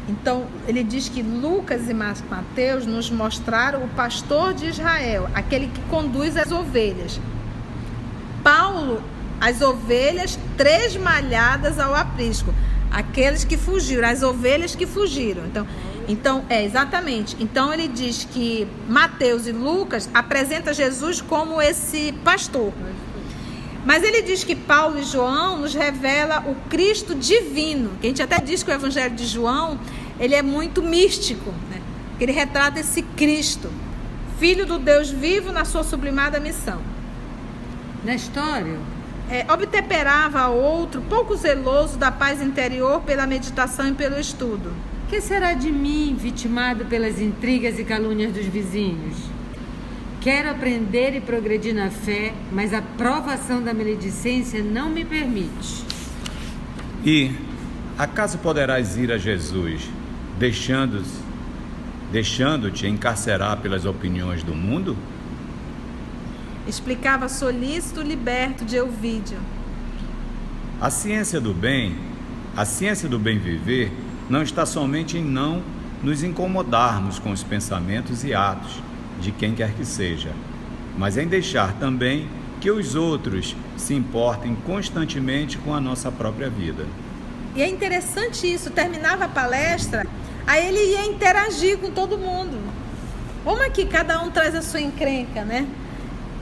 Então, 0.08 0.46
ele 0.68 0.84
diz 0.84 1.10
que 1.10 1.22
Lucas 1.22 1.90
e 1.90 1.94
Mateus 1.94 2.86
nos 2.86 3.10
mostraram 3.10 3.84
o 3.84 3.90
pastor 3.90 4.54
de 4.54 4.68
Israel, 4.68 5.30
aquele 5.34 5.68
que 5.68 5.82
conduz 5.90 6.38
as 6.38 6.52
ovelhas. 6.52 7.20
Paulo, 8.42 9.04
as 9.40 9.62
ovelhas 9.62 10.40
tresmalhadas 10.56 11.78
ao 11.78 11.94
aprisco, 11.94 12.54
aqueles 12.90 13.44
que 13.44 13.58
fugiram, 13.58 14.08
as 14.08 14.24
ovelhas 14.24 14.76
que 14.76 14.86
fugiram. 14.86 15.46
Então, 15.46 15.68
então 16.08 16.46
é 16.50 16.64
exatamente. 16.64 17.36
Então 17.40 17.74
ele 17.74 17.88
diz 17.88 18.26
que 18.32 18.68
Mateus 18.88 19.46
e 19.46 19.52
Lucas 19.52 20.10
apresenta 20.14 20.74
Jesus 20.74 21.22
como 21.22 21.62
esse 21.62 22.14
pastor. 22.24 22.72
Mas 23.88 24.04
ele 24.04 24.22
diz 24.22 24.44
que 24.44 24.54
Paulo 24.54 25.00
e 25.00 25.04
João 25.04 25.60
nos 25.60 25.74
revela 25.74 26.44
o 26.46 26.56
Cristo 26.70 27.16
divino. 27.16 27.92
Que 28.02 28.08
a 28.08 28.10
gente 28.10 28.22
até 28.22 28.38
diz 28.38 28.62
que 28.62 28.70
o 28.70 28.74
Evangelho 28.74 29.16
de 29.16 29.26
João 29.26 29.80
ele 30.20 30.36
é 30.36 30.42
muito 30.42 30.84
místico, 30.84 31.52
né? 31.72 31.82
Ele 32.20 32.34
retrata 32.34 32.82
esse 32.82 33.02
Cristo, 33.02 33.72
Filho 34.38 34.66
do 34.66 34.78
Deus 34.78 35.10
vivo 35.10 35.54
na 35.54 35.64
sua 35.64 35.86
sublimada 35.86 36.38
missão. 36.38 36.82
Na 38.04 38.14
história, 38.14 38.78
é, 39.32 39.46
obtemperava 39.50 40.50
outro, 40.50 41.02
pouco 41.04 41.34
zeloso 41.38 41.98
da 41.98 42.12
paz 42.12 42.42
interior 42.42 43.02
pela 43.04 43.26
meditação 43.26 43.88
e 43.88 43.94
pelo 43.94 44.20
estudo. 44.20 44.74
Que 45.10 45.22
será 45.22 45.54
de 45.54 45.72
mim, 45.72 46.14
vitimado 46.20 46.84
pelas 46.84 47.22
intrigas 47.22 47.80
e 47.80 47.86
calúnias 47.86 48.34
dos 48.34 48.48
vizinhos? 48.48 49.37
Quero 50.22 50.50
aprender 50.50 51.16
e 51.16 51.22
progredir 51.22 51.74
na 51.74 51.90
fé, 51.90 52.34
mas 52.52 52.74
a 52.74 52.82
provação 52.82 53.62
da 53.64 53.74
maledicência 53.74 54.64
não 54.64 54.90
me 54.90 55.06
permite. 55.06 55.86
E 57.06 57.32
acaso 57.98 58.38
poderás 58.40 58.98
ir 58.98 59.12
a 59.12 59.18
Jesus, 59.18 59.90
deixando-te 60.38 61.28
deixando 62.12 62.72
encarcerar 62.86 63.58
pelas 63.58 63.86
opiniões 63.86 64.44
do 64.44 64.56
mundo? 64.56 64.96
Explicava 66.68 67.30
solícito 67.30 68.02
liberto 68.02 68.66
de 68.66 68.76
Euvídio. 68.76 69.38
A 70.80 70.90
ciência 70.90 71.40
do 71.40 71.54
bem, 71.54 71.96
a 72.56 72.66
ciência 72.66 73.08
do 73.10 73.18
bem 73.18 73.40
viver, 73.40 73.92
não 74.30 74.42
está 74.42 74.66
somente 74.66 75.18
em 75.18 75.24
não 75.24 75.62
nos 76.04 76.24
incomodarmos 76.24 77.20
com 77.20 77.32
os 77.32 77.44
pensamentos 77.44 78.24
e 78.24 78.34
atos, 78.34 78.82
de 79.20 79.32
quem 79.32 79.54
quer 79.54 79.72
que 79.74 79.86
seja, 79.86 80.32
mas 80.98 81.18
em 81.18 81.28
deixar 81.28 81.74
também 81.74 82.28
que 82.60 82.72
os 82.72 82.96
outros 82.96 83.56
se 83.76 83.94
importem 83.94 84.56
constantemente 84.66 85.58
com 85.58 85.74
a 85.74 85.80
nossa 85.80 86.12
própria 86.12 86.50
vida. 86.50 86.86
E 87.56 87.62
é 87.62 87.68
interessante 87.68 88.52
isso, 88.52 88.70
terminava 88.72 89.26
a 89.26 89.28
palestra, 89.30 90.06
aí 90.46 90.68
ele 90.68 90.94
ia 90.94 91.06
interagir 91.06 91.78
com 91.78 91.92
todo 91.92 92.18
mundo. 92.18 92.58
Vamos 93.44 93.62
aqui, 93.62 93.86
cada 93.86 94.22
um 94.22 94.30
traz 94.30 94.54
a 94.56 94.62
sua 94.62 94.82
encrenca, 94.82 95.44
né? 95.44 95.68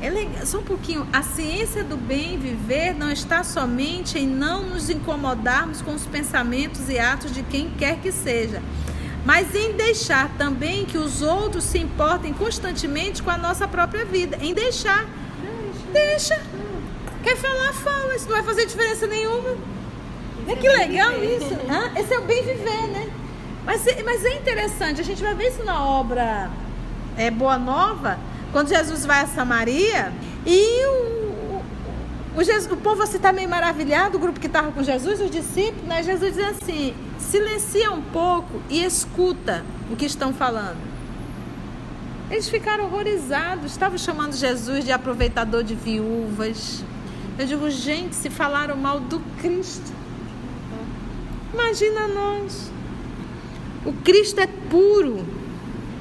É 0.02 0.46
só 0.46 0.60
um 0.60 0.64
pouquinho. 0.64 1.08
A 1.12 1.24
ciência 1.24 1.84
do 1.84 1.96
bem 1.96 2.38
viver 2.38 2.94
não 2.94 3.10
está 3.10 3.44
somente 3.44 4.20
em 4.20 4.28
não 4.28 4.70
nos 4.70 4.90
incomodarmos 4.90 5.82
com 5.82 5.94
os 5.94 6.06
pensamentos 6.06 6.90
e 6.90 7.00
atos 7.00 7.32
de 7.32 7.44
quem 7.44 7.70
quer 7.78 7.98
que 8.00 8.12
seja, 8.12 8.62
mas 9.26 9.54
em 9.56 9.74
deixar 9.74 10.30
também 10.38 10.86
que 10.86 10.98
os 10.98 11.24
outros 11.24 11.64
se 11.64 11.80
importem 11.80 12.32
constantemente 12.32 13.24
com 13.24 13.32
a 13.32 13.38
nossa 13.38 13.68
própria 13.68 14.06
vida. 14.06 14.38
Em 14.40 14.54
deixar. 14.54 15.06
Deixa. 15.92 16.40
Quer 17.24 17.36
falar, 17.36 17.74
fala. 17.74 18.16
Isso 18.16 18.26
não 18.26 18.36
vai 18.36 18.44
fazer 18.44 18.68
diferença 18.68 19.08
nenhuma. 19.08 19.58
É 20.48 20.56
que 20.56 20.70
legal 20.70 21.24
isso. 21.24 21.58
Ah, 21.68 22.00
esse 22.00 22.14
é 22.14 22.20
o 22.20 22.22
bem 22.22 22.44
viver, 22.44 22.88
né? 22.88 23.10
Mas, 23.66 23.84
mas 24.06 24.24
é 24.24 24.36
interessante, 24.36 25.02
a 25.02 25.04
gente 25.04 25.24
vai 25.24 25.34
ver 25.34 25.48
isso 25.48 25.64
na 25.64 25.84
obra 25.84 26.52
é, 27.18 27.32
Boa 27.32 27.58
Nova, 27.58 28.20
quando 28.52 28.70
Jesus 28.70 29.06
vai 29.06 29.22
a 29.22 29.28
Samaria 29.28 30.14
e 30.46 30.86
o, 30.86 31.25
o, 32.36 32.44
Jesus, 32.44 32.72
o 32.72 32.78
povo 32.78 33.02
assim 33.02 33.18
está 33.18 33.32
meio 33.32 33.50
maravilhado, 33.50 34.18
o 34.18 34.20
grupo 34.20 34.40
que 34.40 34.48
estava 34.48 34.72
com 34.72 34.84
Jesus, 34.84 35.22
os 35.22 35.32
discípulos, 35.32 35.84
né? 35.88 36.04
Jesus 36.04 36.36
diz 36.36 36.46
assim: 36.46 36.94
silencia 37.18 37.92
um 37.92 38.02
pouco 38.02 38.62
e 38.70 38.84
escuta 38.84 39.64
o 39.90 39.96
que 39.96 40.06
estão 40.06 40.34
falando. 40.34 40.78
Eles 42.30 42.50
ficaram 42.50 42.86
horrorizados, 42.86 43.72
estavam 43.72 43.98
chamando 43.98 44.34
Jesus 44.34 44.84
de 44.84 44.92
aproveitador 44.92 45.64
de 45.64 45.76
viúvas. 45.76 46.84
Eu 47.38 47.46
digo, 47.46 47.70
gente, 47.70 48.16
se 48.16 48.30
falaram 48.30 48.76
mal 48.76 49.00
do 49.00 49.20
Cristo. 49.40 49.94
Imagina 51.54 52.08
nós. 52.08 52.72
O 53.86 53.94
Cristo 53.94 54.40
é 54.40 54.48
puro. 54.48 55.26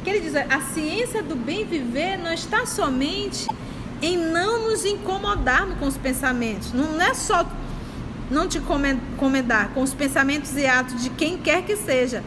Que 0.02 0.10
ele 0.10 0.20
diz, 0.20 0.34
a 0.36 0.60
ciência 0.60 1.22
do 1.22 1.34
bem 1.34 1.64
viver 1.64 2.16
não 2.18 2.32
está 2.32 2.66
somente 2.66 3.46
em 4.04 4.18
não 4.18 4.68
nos 4.68 4.84
incomodarmos 4.84 5.78
com 5.78 5.86
os 5.86 5.96
pensamentos. 5.96 6.72
Não 6.72 7.00
é 7.00 7.14
só 7.14 7.46
não 8.30 8.46
te 8.46 8.60
comendar 9.16 9.70
com 9.70 9.82
os 9.82 9.94
pensamentos 9.94 10.54
e 10.56 10.66
atos 10.66 11.02
de 11.02 11.08
quem 11.10 11.38
quer 11.38 11.62
que 11.62 11.74
seja. 11.74 12.22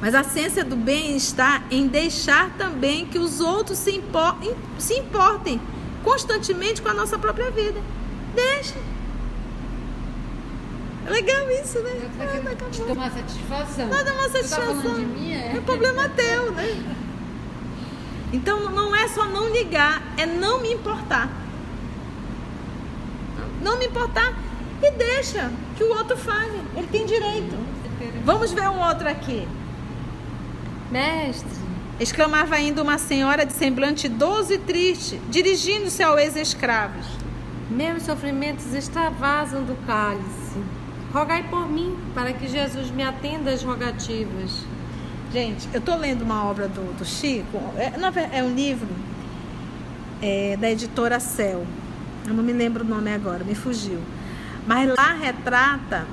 Mas 0.00 0.14
a 0.14 0.22
ciência 0.22 0.64
do 0.64 0.76
bem 0.76 1.16
está 1.16 1.62
em 1.70 1.86
deixar 1.86 2.50
também 2.56 3.06
que 3.06 3.18
os 3.18 3.40
outros 3.40 3.78
se, 3.78 3.90
impor, 3.90 4.36
se 4.78 4.94
importem 4.98 5.60
constantemente 6.02 6.80
com 6.82 6.88
a 6.88 6.94
nossa 6.94 7.18
própria 7.18 7.50
vida. 7.50 7.80
Deixa. 8.34 8.74
É 11.06 11.10
legal 11.10 11.50
isso, 11.50 11.78
né? 11.80 11.90
É 12.18 12.54
pra 12.54 12.68
te 12.68 12.82
tomar 12.82 13.10
satisfação. 13.10 13.88
Não 13.88 14.04
dá 14.04 14.12
uma 14.12 14.28
satisfação. 14.28 14.82
Tá 14.82 14.88
de 14.98 15.06
mim, 15.06 15.32
é? 15.32 15.56
é 15.56 15.60
problema 15.60 16.08
teu, 16.10 16.52
né? 16.52 16.96
Então 18.32 18.70
não 18.70 18.94
é 18.94 19.08
só 19.08 19.24
não 19.24 19.48
ligar, 19.50 20.02
é 20.16 20.24
não 20.24 20.60
me 20.60 20.72
importar. 20.72 21.28
Não 23.62 23.78
me 23.78 23.86
importar 23.86 24.32
e 24.82 24.90
deixa 24.92 25.50
que 25.76 25.84
o 25.84 25.90
outro 25.96 26.16
fale. 26.16 26.60
Ele 26.76 26.86
tem 26.86 27.04
direito. 27.04 27.56
Vamos 28.24 28.52
ver 28.52 28.68
um 28.68 28.80
outro 28.80 29.08
aqui. 29.08 29.46
Mestre, 30.90 31.50
exclamava 31.98 32.54
ainda 32.54 32.82
uma 32.82 32.98
senhora 32.98 33.44
de 33.44 33.52
semblante 33.52 34.08
doce 34.08 34.54
e 34.54 34.58
triste, 34.58 35.20
dirigindo-se 35.28 36.02
ao 36.02 36.18
ex-escravos. 36.18 37.06
Meus 37.70 38.02
sofrimentos 38.02 38.74
extravasam 38.74 39.62
do 39.64 39.76
cálice. 39.86 40.58
Rogai 41.12 41.44
por 41.48 41.68
mim, 41.68 41.96
para 42.14 42.32
que 42.32 42.48
Jesus 42.48 42.90
me 42.90 43.02
atenda 43.02 43.50
às 43.50 43.62
rogativas. 43.62 44.64
Gente, 45.32 45.68
eu 45.72 45.78
estou 45.78 45.96
lendo 45.96 46.22
uma 46.22 46.44
obra 46.44 46.66
do, 46.66 46.98
do 46.98 47.04
Chico, 47.04 47.56
é, 47.76 47.92
é, 48.36 48.42
um 48.42 48.52
livro 48.52 48.88
é, 50.20 50.56
da 50.56 50.68
editora 50.68 51.20
Cel. 51.20 51.64
Eu 52.26 52.34
não 52.34 52.42
me 52.42 52.52
lembro 52.52 52.84
o 52.84 52.86
nome 52.86 53.12
agora, 53.14 53.44
me 53.44 53.54
fugiu. 53.54 54.00
Mas 54.66 54.88
lá 54.88 55.12
retrata 55.12 56.04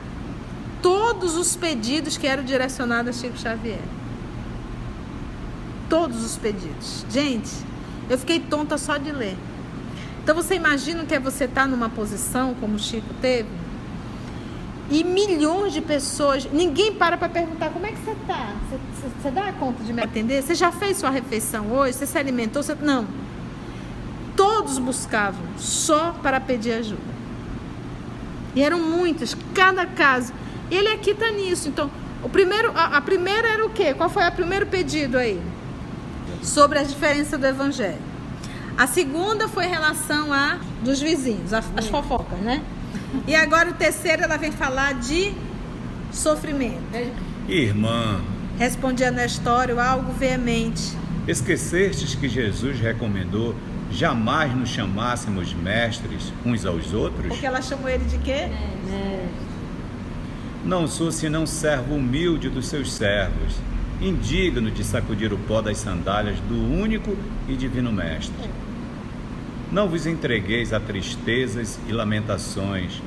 todos 0.84 1.36
os 1.36 1.56
pedidos 1.56 2.16
que 2.16 2.28
eram 2.28 2.44
direcionados 2.44 3.18
a 3.18 3.20
Chico 3.20 3.38
Xavier. 3.40 3.82
Todos 5.90 6.24
os 6.24 6.38
pedidos. 6.38 7.04
Gente, 7.10 7.52
eu 8.08 8.20
fiquei 8.20 8.40
tonta 8.40 8.78
só 8.78 8.98
de 8.98 9.12
ler. 9.12 9.36
Então 10.24 10.36
você 10.36 10.54
imagina 10.54 11.06
que 11.06 11.16
é 11.16 11.20
você 11.20 11.46
estar 11.46 11.62
tá 11.62 11.68
numa 11.68 11.90
posição 11.90 12.54
como 12.54 12.76
o 12.76 12.80
Chico 12.80 13.16
teve? 13.20 13.50
E 14.90 15.04
milhões 15.04 15.74
de 15.74 15.82
pessoas, 15.82 16.48
ninguém 16.52 16.94
para 16.94 17.18
para 17.18 17.28
perguntar 17.28 17.70
como 17.72 17.86
é 17.86 17.92
que 17.92 17.98
você 17.98 18.12
está. 18.12 18.54
Você, 18.70 19.10
você, 19.22 19.32
dá 19.32 19.52
conta 19.52 19.84
de 19.84 19.92
me 19.92 20.02
atender? 20.02 20.42
Você 20.42 20.56
já 20.56 20.72
fez 20.72 20.98
sua 20.98 21.10
refeição 21.10 21.72
hoje? 21.74 21.98
Você 21.98 22.06
se 22.06 22.18
alimentou? 22.18 22.64
Você... 22.64 22.74
Não. 22.76 23.06
Todos 24.36 24.80
buscavam 24.80 25.42
só 25.58 26.14
para 26.24 26.40
pedir 26.40 26.72
ajuda. 26.74 27.18
E 28.56 28.62
eram 28.62 28.80
muitos, 28.80 29.36
cada 29.54 29.86
caso. 29.86 30.32
Ele 30.72 30.88
aqui 30.88 31.12
está 31.12 31.32
nisso. 31.32 31.68
Então, 31.68 31.92
o 32.24 32.30
primeiro, 32.30 32.72
a, 32.74 32.98
a, 32.98 33.02
primeira 33.02 33.48
era 33.48 33.66
o 33.66 33.70
quê? 33.70 33.94
Qual 33.94 34.10
foi 34.10 34.26
o 34.26 34.32
primeiro 34.32 34.68
pedido 34.68 35.18
aí? 35.18 35.42
Sobre 36.42 36.80
a 36.80 36.84
diferença 36.84 37.38
do 37.38 37.46
evangelho. 37.46 38.02
A 38.78 38.88
segunda 38.88 39.50
foi 39.50 39.66
em 39.66 39.70
relação 39.70 40.32
a 40.32 40.60
dos 40.84 41.02
vizinhos, 41.02 41.52
as 41.52 41.88
fofocas, 41.88 42.40
né? 42.40 42.64
E 43.28 43.36
agora 43.36 43.70
o 43.70 43.74
terceiro 43.74 44.24
ela 44.24 44.38
vem 44.38 44.52
falar 44.52 44.94
de 44.96 45.34
sofrimento. 46.12 46.82
Irmã. 47.48 48.22
Respondia 48.58 49.12
Nestório 49.12 49.80
algo 49.80 50.12
veemente. 50.14 50.98
Esquecestes 51.28 52.16
que 52.16 52.28
Jesus 52.28 52.80
recomendou 52.80 53.56
jamais 53.92 54.54
nos 54.56 54.70
chamássemos 54.70 55.54
mestres 55.54 56.34
uns 56.46 56.66
aos 56.66 56.94
outros? 56.94 57.28
Porque 57.28 57.46
ela 57.46 57.62
chamou 57.62 57.90
ele 57.90 58.06
de 58.06 58.18
quê? 58.18 58.50
Não 60.66 60.88
sou 60.88 61.12
senão 61.12 61.46
servo 61.46 61.96
humilde 61.96 62.50
dos 62.50 62.68
seus 62.68 62.92
servos, 62.92 63.56
indigno 64.02 64.70
de 64.72 64.84
sacudir 64.84 65.32
o 65.32 65.38
pó 65.38 65.62
das 65.62 65.78
sandálias 65.78 66.40
do 66.42 66.56
único 66.56 67.16
e 67.48 67.56
divino 67.56 67.92
Mestre. 67.92 68.34
Não 69.72 69.88
vos 69.90 70.08
entregueis 70.08 70.72
a 70.72 70.80
tristezas 70.80 71.80
e 71.88 71.92
lamentações, 71.92 73.02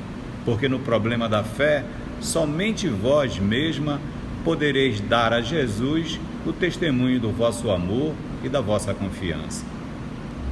porque 0.45 0.69
no 0.69 0.79
problema 0.79 1.27
da 1.27 1.43
fé, 1.43 1.83
somente 2.19 2.87
vós 2.87 3.39
mesma 3.39 3.99
podereis 4.43 4.99
dar 5.01 5.33
a 5.33 5.41
Jesus 5.41 6.19
o 6.45 6.53
testemunho 6.53 7.19
do 7.19 7.31
vosso 7.31 7.69
amor 7.71 8.13
e 8.43 8.49
da 8.49 8.61
vossa 8.61 8.93
confiança. 8.93 9.65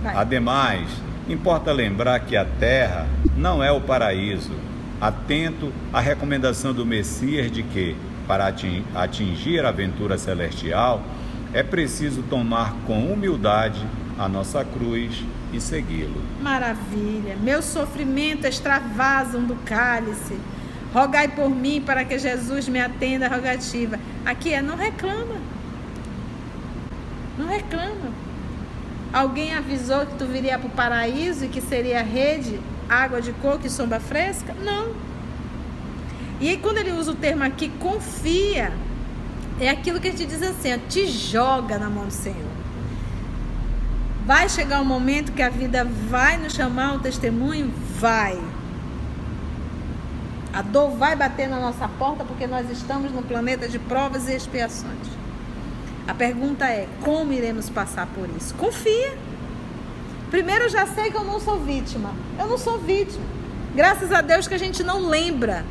Vai. 0.02 0.16
Ademais, 0.16 0.90
importa 1.28 1.72
lembrar 1.72 2.20
que 2.22 2.36
a 2.36 2.46
terra 2.46 3.08
não 3.38 3.64
é 3.64 3.72
o 3.72 3.82
paraíso. 3.82 4.54
Atento 5.00 5.72
à 5.94 6.00
recomendação 6.00 6.74
do 6.74 6.86
Messias 6.86 7.52
de 7.52 7.64
que, 7.64 7.96
para 8.28 8.54
atingir 8.96 9.66
a 9.66 9.70
aventura 9.70 10.18
celestial, 10.18 11.04
é 11.54 11.64
preciso 11.64 12.22
tomar 12.24 12.74
com 12.86 13.12
humildade 13.12 13.82
a 14.18 14.28
nossa 14.28 14.64
cruz 14.64 15.24
e 15.52 15.60
segui-lo. 15.60 16.22
Maravilha! 16.42 17.36
Meu 17.42 17.62
sofrimento 17.62 18.46
extravasam 18.46 19.44
do 19.44 19.56
cálice. 19.66 20.38
Rogai 20.94 21.28
por 21.28 21.50
mim 21.50 21.82
para 21.86 22.04
que 22.04 22.18
Jesus 22.18 22.68
me 22.68 22.80
atenda 22.80 23.28
a 23.28 23.30
rogativa. 23.30 24.00
Aqui 24.26 24.54
é 24.54 24.62
não 24.62 24.76
reclama. 24.76 25.36
Não 27.38 27.48
reclama. 27.48 28.12
Alguém 29.12 29.54
avisou 29.54 30.06
que 30.06 30.16
tu 30.18 30.26
viria 30.26 30.58
para 30.60 30.68
o 30.68 30.72
paraíso 30.72 31.46
e 31.46 31.48
que 31.48 31.62
seria 31.62 32.04
rede, 32.04 32.60
água 32.88 33.22
de 33.22 33.32
coco 33.34 33.66
e 33.66 33.70
sombra 33.70 34.00
fresca? 34.00 34.54
Não. 34.64 34.94
E 36.40 36.48
aí, 36.48 36.58
quando 36.58 36.78
ele 36.78 36.92
usa 36.92 37.12
o 37.12 37.16
termo 37.16 37.44
aqui, 37.44 37.70
confia, 37.80 38.72
é 39.60 39.70
aquilo 39.70 40.00
que 40.00 40.08
a 40.08 40.12
gente 40.12 40.26
diz 40.26 40.42
assim: 40.42 40.74
ó, 40.74 40.78
te 40.88 41.08
joga 41.08 41.78
na 41.78 41.90
mão 41.90 42.06
do 42.06 42.14
Senhor. 42.14 42.59
Vai 44.30 44.48
chegar 44.48 44.80
um 44.80 44.86
momento 44.86 45.32
que 45.32 45.42
a 45.42 45.50
vida 45.50 45.84
vai 45.84 46.38
nos 46.38 46.54
chamar 46.54 46.94
um 46.94 47.00
testemunho? 47.00 47.74
Vai. 48.00 48.40
A 50.54 50.62
dor 50.62 50.92
vai 50.92 51.16
bater 51.16 51.50
na 51.50 51.60
nossa 51.60 51.88
porta 51.88 52.24
porque 52.24 52.46
nós 52.46 52.70
estamos 52.70 53.12
no 53.12 53.24
planeta 53.24 53.68
de 53.68 53.80
provas 53.80 54.28
e 54.28 54.36
expiações. 54.36 55.08
A 56.08 56.14
pergunta 56.14 56.68
é: 56.68 56.88
como 57.02 57.34
iremos 57.34 57.72
passar 57.72 58.06
por 58.06 58.30
isso? 58.38 58.54
Confia. 58.54 59.18
Primeiro, 60.30 60.66
eu 60.66 60.70
já 60.70 60.86
sei 60.86 61.10
que 61.10 61.18
eu 61.18 61.24
não 61.24 61.40
sou 61.40 61.60
vítima. 61.62 62.14
Eu 62.38 62.46
não 62.46 62.58
sou 62.60 62.78
vítima. 62.78 63.26
Graças 63.74 64.12
a 64.12 64.22
Deus 64.22 64.48
que 64.48 64.54
a 64.54 64.60
gente 64.60 64.84
não 64.84 65.08
lembra 65.08 65.66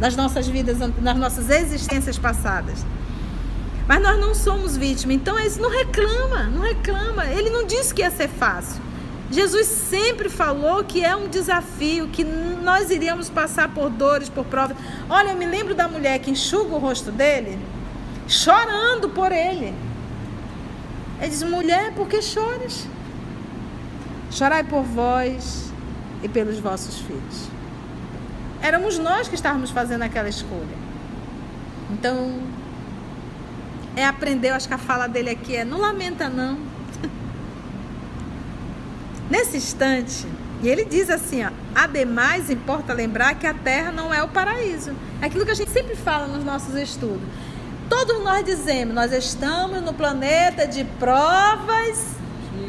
das 0.00 0.16
nossas 0.16 0.48
vidas, 0.48 0.78
das 0.78 1.16
nossas 1.18 1.50
existências 1.50 2.16
passadas. 2.16 2.82
Mas 3.86 4.02
nós 4.02 4.18
não 4.18 4.34
somos 4.34 4.76
vítima. 4.76 5.12
Então 5.12 5.38
eles 5.38 5.58
não 5.58 5.70
reclama, 5.70 6.44
não 6.44 6.62
reclama. 6.62 7.26
Ele 7.26 7.50
não 7.50 7.66
disse 7.66 7.94
que 7.94 8.02
ia 8.02 8.10
ser 8.10 8.28
fácil. 8.28 8.82
Jesus 9.30 9.66
sempre 9.66 10.28
falou 10.28 10.84
que 10.84 11.04
é 11.04 11.16
um 11.16 11.28
desafio, 11.28 12.08
que 12.08 12.22
nós 12.22 12.90
iríamos 12.90 13.28
passar 13.28 13.68
por 13.72 13.90
dores, 13.90 14.28
por 14.28 14.44
provas. 14.44 14.76
Olha, 15.08 15.30
eu 15.30 15.36
me 15.36 15.46
lembro 15.46 15.74
da 15.74 15.88
mulher 15.88 16.18
que 16.20 16.30
enxuga 16.30 16.74
o 16.74 16.78
rosto 16.78 17.10
dele, 17.10 17.58
chorando 18.28 19.08
por 19.08 19.32
ele. 19.32 19.74
Ele 21.20 21.28
diz: 21.28 21.42
mulher, 21.42 21.92
por 21.94 22.06
que 22.06 22.20
choras? 22.22 22.86
Chorai 24.30 24.64
por 24.64 24.82
vós 24.82 25.72
e 26.22 26.28
pelos 26.28 26.58
vossos 26.58 26.98
filhos. 26.98 27.48
Éramos 28.60 28.98
nós 28.98 29.28
que 29.28 29.34
estávamos 29.34 29.70
fazendo 29.70 30.02
aquela 30.02 30.28
escolha. 30.28 30.76
Então, 31.90 32.40
é 33.96 34.04
aprender, 34.04 34.50
acho 34.50 34.68
que 34.68 34.74
a 34.74 34.78
fala 34.78 35.06
dele 35.06 35.30
aqui 35.30 35.56
é: 35.56 35.64
não 35.64 35.80
lamenta, 35.80 36.28
não. 36.28 36.58
Nesse 39.30 39.56
instante, 39.56 40.26
e 40.62 40.68
ele 40.68 40.84
diz 40.84 41.10
assim: 41.10 41.44
ó, 41.44 41.50
ademais, 41.74 42.50
importa 42.50 42.92
lembrar 42.92 43.34
que 43.34 43.46
a 43.46 43.54
terra 43.54 43.92
não 43.92 44.12
é 44.12 44.22
o 44.22 44.28
paraíso. 44.28 44.92
É 45.20 45.26
aquilo 45.26 45.44
que 45.44 45.50
a 45.50 45.54
gente 45.54 45.70
sempre 45.70 45.94
fala 45.94 46.26
nos 46.26 46.44
nossos 46.44 46.74
estudos. 46.74 47.22
Todos 47.88 48.22
nós 48.24 48.44
dizemos: 48.44 48.94
nós 48.94 49.12
estamos 49.12 49.82
no 49.82 49.92
planeta 49.92 50.66
de 50.66 50.84
provas 50.98 52.14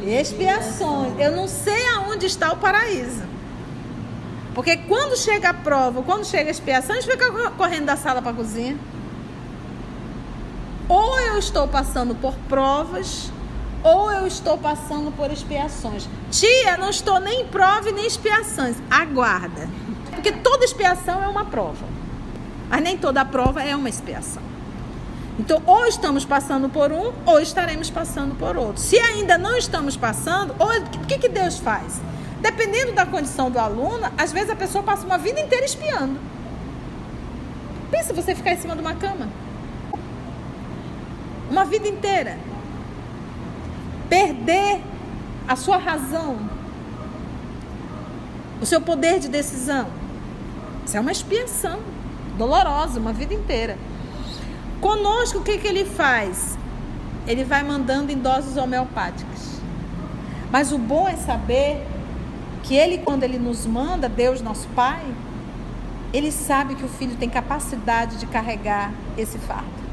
e 0.04 0.10
expiações. 0.10 1.14
Eu 1.18 1.32
não 1.32 1.48
sei 1.48 1.88
aonde 1.96 2.26
está 2.26 2.52
o 2.52 2.58
paraíso. 2.58 3.24
Porque 4.54 4.78
quando 4.78 5.18
chega 5.18 5.50
a 5.50 5.54
prova, 5.54 6.02
quando 6.02 6.26
chega 6.26 6.50
a 6.50 6.52
expiação, 6.52 6.96
a 6.96 7.00
gente 7.00 7.12
fica 7.12 7.52
correndo 7.52 7.86
da 7.86 7.98
sala 7.98 8.22
para 8.22 8.32
a 8.32 8.36
cozinha. 8.36 8.78
Ou 10.88 11.20
eu 11.20 11.40
estou 11.40 11.68
passando 11.68 12.14
por 12.16 12.34
provas, 12.48 13.32
ou 13.84 14.12
eu 14.12 14.28
estou 14.28 14.58
passando 14.58 15.12
por 15.16 15.32
expiações. 15.32 16.08
Tia, 16.32 16.78
não 16.78 16.90
estou 16.90 17.20
nem 17.20 17.42
em 17.42 17.48
prova 17.48 17.90
e 17.90 17.92
nem 17.92 18.06
expiações. 18.06 18.78
Aguarda. 18.90 19.68
Porque 20.12 20.32
toda 20.32 20.66
expiação 20.66 21.24
é 21.24 21.28
uma 21.28 21.46
prova. 21.46 21.86
Mas 22.70 22.82
nem 22.82 22.98
toda 22.98 23.24
prova 23.24 23.64
é 23.64 23.76
uma 23.76 23.90
expiação. 23.90 24.42
Então, 25.38 25.62
ou 25.66 25.86
estamos 25.86 26.24
passando 26.24 26.70
por 26.70 26.92
um, 26.92 27.12
ou 27.26 27.40
estaremos 27.40 27.90
passando 27.90 28.36
por 28.36 28.56
outro. 28.56 28.82
Se 28.82 28.98
ainda 28.98 29.38
não 29.38 29.58
estamos 29.58 29.98
passando, 29.98 30.56
ou, 30.58 30.68
o 30.68 31.06
que, 31.06 31.18
que 31.18 31.30
Deus 31.30 31.60
faz? 31.60 32.02
Dependendo 32.42 32.94
da 32.94 33.06
condição 33.06 33.52
do 33.52 33.60
aluno, 33.60 34.12
às 34.18 34.32
vezes 34.32 34.50
a 34.50 34.56
pessoa 34.56 34.84
passa 34.84 35.06
uma 35.06 35.18
vida 35.18 35.40
inteira 35.40 35.66
espiando. 35.66 36.20
Pensa 37.92 38.14
você 38.14 38.34
ficar 38.34 38.54
em 38.54 38.58
cima 38.58 38.76
de 38.76 38.82
uma 38.82 38.96
cama. 38.96 39.28
Uma 41.50 41.66
vida 41.66 41.88
inteira. 41.88 42.38
Perder 44.10 44.82
a 45.48 45.56
sua 45.56 45.78
razão, 45.78 46.38
o 48.62 48.66
seu 48.66 48.82
poder 48.82 49.20
de 49.20 49.28
decisão. 49.28 49.88
Isso 50.86 50.98
é 50.98 51.00
uma 51.00 51.12
expiação 51.12 51.80
dolorosa, 52.38 53.00
uma 53.00 53.14
vida 53.14 53.34
inteira. 53.34 53.78
Conosco, 54.82 55.40
o 55.40 55.44
que, 55.44 55.58
que 55.58 55.68
ele 55.68 55.86
faz? 55.86 56.58
Ele 57.28 57.44
vai 57.44 57.64
mandando 57.64 58.12
em 58.12 58.18
doses 58.18 58.58
homeopáticas. 58.58 59.60
Mas 60.52 60.72
o 60.72 60.78
bom 60.78 61.08
é 61.08 61.16
saber 61.16 61.86
que 62.64 62.76
ele, 62.76 63.00
quando 63.00 63.24
ele 63.24 63.38
nos 63.38 63.66
manda, 63.66 64.08
Deus 64.08 64.42
nosso 64.42 64.68
Pai, 64.70 65.04
ele 66.14 66.32
sabe 66.32 66.76
que 66.76 66.84
o 66.84 66.88
filho 66.88 67.16
tem 67.16 67.30
capacidade 67.30 68.18
de 68.18 68.26
carregar 68.26 68.92
esse 69.18 69.38
fardo. 69.38 69.85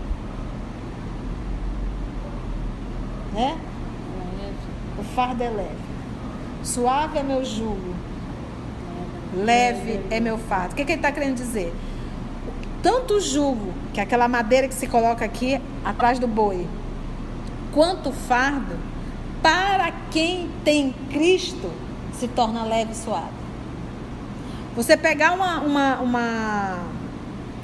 Né? 3.32 3.58
O 4.98 5.02
fardo 5.02 5.42
é 5.42 5.48
leve. 5.48 5.82
Suave 6.62 7.18
é 7.18 7.22
meu 7.22 7.44
jugo. 7.44 7.94
Leve 9.34 10.00
é 10.10 10.20
meu 10.20 10.38
fardo. 10.38 10.72
O 10.72 10.76
que, 10.76 10.84
que 10.84 10.92
ele 10.92 10.98
está 10.98 11.10
querendo 11.10 11.34
dizer? 11.34 11.74
Tanto 12.82 13.14
o 13.14 13.20
jugo, 13.20 13.72
que 13.92 14.00
é 14.00 14.02
aquela 14.02 14.28
madeira 14.28 14.68
que 14.68 14.74
se 14.74 14.86
coloca 14.86 15.24
aqui 15.24 15.60
atrás 15.84 16.18
do 16.18 16.26
boi, 16.26 16.66
quanto 17.72 18.10
o 18.10 18.12
fardo, 18.12 18.76
para 19.42 19.92
quem 20.10 20.50
tem 20.64 20.94
Cristo, 21.10 21.70
se 22.12 22.28
torna 22.28 22.64
leve 22.64 22.92
e 22.92 22.96
suave. 22.96 23.42
Você 24.76 24.96
pegar 24.96 25.32
uma, 25.32 25.60
uma, 25.60 26.00
uma, 26.00 26.78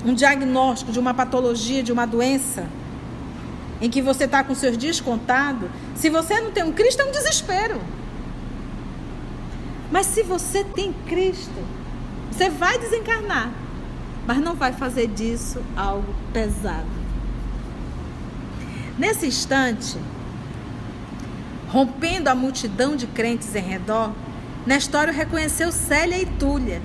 um 0.05 0.15
diagnóstico 0.15 0.93
de 0.93 0.99
uma 0.99 1.15
patologia, 1.15 1.83
de 1.83 1.93
uma 1.93 2.07
doença, 2.07 2.67
em 3.81 3.89
que 3.89 4.03
você 4.03 4.25
está 4.25 4.43
com 4.43 4.55
seus 4.55 4.77
dias 4.77 5.01
contados, 5.01 5.71
se 5.95 6.11
você 6.11 6.41
não 6.41 6.51
tem 6.51 6.65
um 6.65 6.73
Cristo, 6.73 7.03
é 7.03 7.05
um 7.05 7.13
desespero. 7.13 7.81
Mas 9.91 10.07
se 10.07 10.23
você 10.23 10.65
tem 10.65 10.93
Cristo, 11.07 11.65
você 12.31 12.51
vai 12.51 12.79
desencarnar, 12.79 13.51
mas 14.27 14.39
não 14.39 14.55
vai 14.55 14.73
fazer 14.73 15.07
disso 15.09 15.63
algo 15.77 16.15
pesado. 16.33 16.99
Nesse 18.99 19.27
instante, 19.27 19.97
rompendo 21.69 22.29
a 22.29 22.35
multidão 22.35 22.97
de 22.97 23.07
crentes 23.07 23.55
em 23.55 23.63
redor, 23.63 24.13
Nestório 24.67 25.15
reconheceu 25.15 25.71
Célia 25.73 26.21
e 26.21 26.27
Túlia 26.27 26.83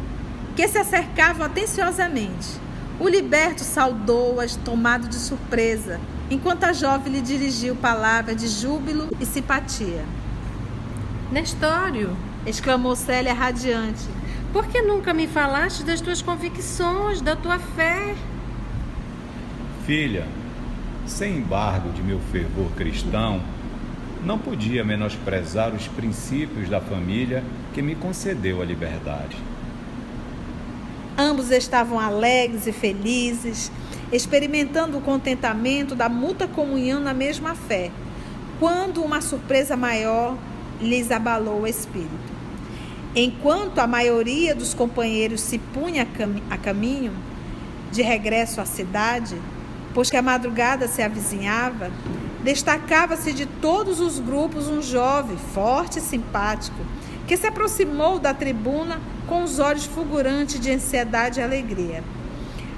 que 0.56 0.68
se 0.68 0.78
acercavam 0.78 1.46
atenciosamente. 1.46 2.48
O 3.00 3.08
liberto 3.08 3.64
saudou-as, 3.64 4.56
tomado 4.56 5.08
de 5.08 5.16
surpresa, 5.16 6.00
enquanto 6.34 6.64
a 6.64 6.74
jovem 6.74 7.14
lhe 7.14 7.22
dirigiu 7.22 7.76
palavras 7.76 8.36
de 8.36 8.48
júbilo 8.48 9.08
e 9.20 9.26
simpatia. 9.26 10.04
Nestório, 11.32 12.18
exclamou 12.46 12.96
Célia 12.96 13.34
radiante, 13.34 14.04
por 14.52 14.66
que 14.68 14.82
nunca 14.82 15.14
me 15.14 15.28
falaste 15.28 15.84
das 15.84 16.02
tuas 16.02 16.22
convicções, 16.22 17.22
da 17.22 17.36
tua 17.36 17.60
fé? 17.60 18.16
Filha, 19.86 20.26
sem 21.06 21.38
embargo 21.38 21.90
de 21.92 22.02
meu 22.02 22.20
fervor 22.32 22.70
cristão, 22.72 23.42
não 24.24 24.40
podia 24.40 24.84
menosprezar 24.84 25.74
os 25.74 25.88
princípios 25.88 26.70
da 26.70 26.80
família 26.80 27.44
que 27.74 27.82
me 27.82 27.94
concedeu 27.94 28.62
a 28.62 28.66
liberdade. 28.66 29.38
Ambos 31.18 31.52
estavam 31.52 32.00
alegres 32.00 32.66
e 32.66 32.72
felizes, 32.72 33.72
experimentando 34.14 34.98
o 34.98 35.02
contentamento 35.02 35.96
da 35.96 36.08
mútua 36.08 36.48
comunhão 36.48 37.02
na 37.02 37.16
mesma 37.16 37.56
fé, 37.56 37.90
quando 38.60 39.04
uma 39.04 39.22
surpresa 39.22 39.76
maior 39.76 40.38
lhes 40.80 41.12
abalou 41.12 41.62
o 41.62 41.68
espírito. 41.68 42.34
Enquanto 43.16 43.80
a 43.80 43.88
maioria 43.88 44.54
dos 44.54 44.74
companheiros 44.74 45.42
se 45.42 45.58
punha 45.58 46.08
a 46.50 46.58
caminho 46.58 47.12
de 47.92 48.04
regresso 48.04 48.62
à 48.62 48.66
cidade, 48.66 49.36
pois 49.94 50.12
que 50.12 50.18
a 50.18 50.22
madrugada 50.22 50.88
se 50.88 51.02
avizinhava, 51.02 51.92
destacava-se 52.44 53.34
de 53.34 53.48
todos 53.48 54.00
os 54.00 54.20
grupos 54.20 54.68
um 54.68 54.82
jovem, 54.82 55.38
forte 55.38 55.98
e 55.98 56.02
simpático, 56.02 56.78
que 57.28 57.38
se 57.38 57.48
aproximou 57.48 58.20
da 58.20 58.34
tribuna 58.34 59.00
com 59.28 59.44
os 59.44 59.58
olhos 59.58 59.86
fulgurantes 59.86 60.60
de 60.60 60.72
ansiedade 60.72 61.40
e 61.40 61.44
alegria. 61.44 62.04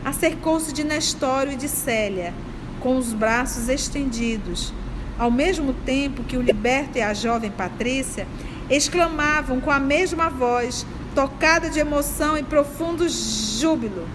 Acercou-se 0.05 0.71
de 0.71 0.83
Nestório 0.83 1.53
e 1.53 1.55
de 1.55 1.67
Célia, 1.67 2.31
com 2.79 2.95
os 2.95 3.11
braços 3.11 3.67
estendidos, 3.67 4.71
ao 5.17 5.31
mesmo 5.31 5.73
tempo 5.73 6.23
que 6.23 6.37
o 6.37 6.41
liberto 6.43 6.99
e 6.99 7.01
a 7.01 7.11
jovem 7.11 7.49
Patrícia 7.49 8.27
exclamavam 8.69 9.59
com 9.59 9.71
a 9.71 9.79
mesma 9.79 10.29
voz, 10.29 10.85
tocada 11.15 11.71
de 11.71 11.79
emoção 11.79 12.37
e 12.37 12.43
profundo 12.43 13.09
júbilo: 13.09 14.07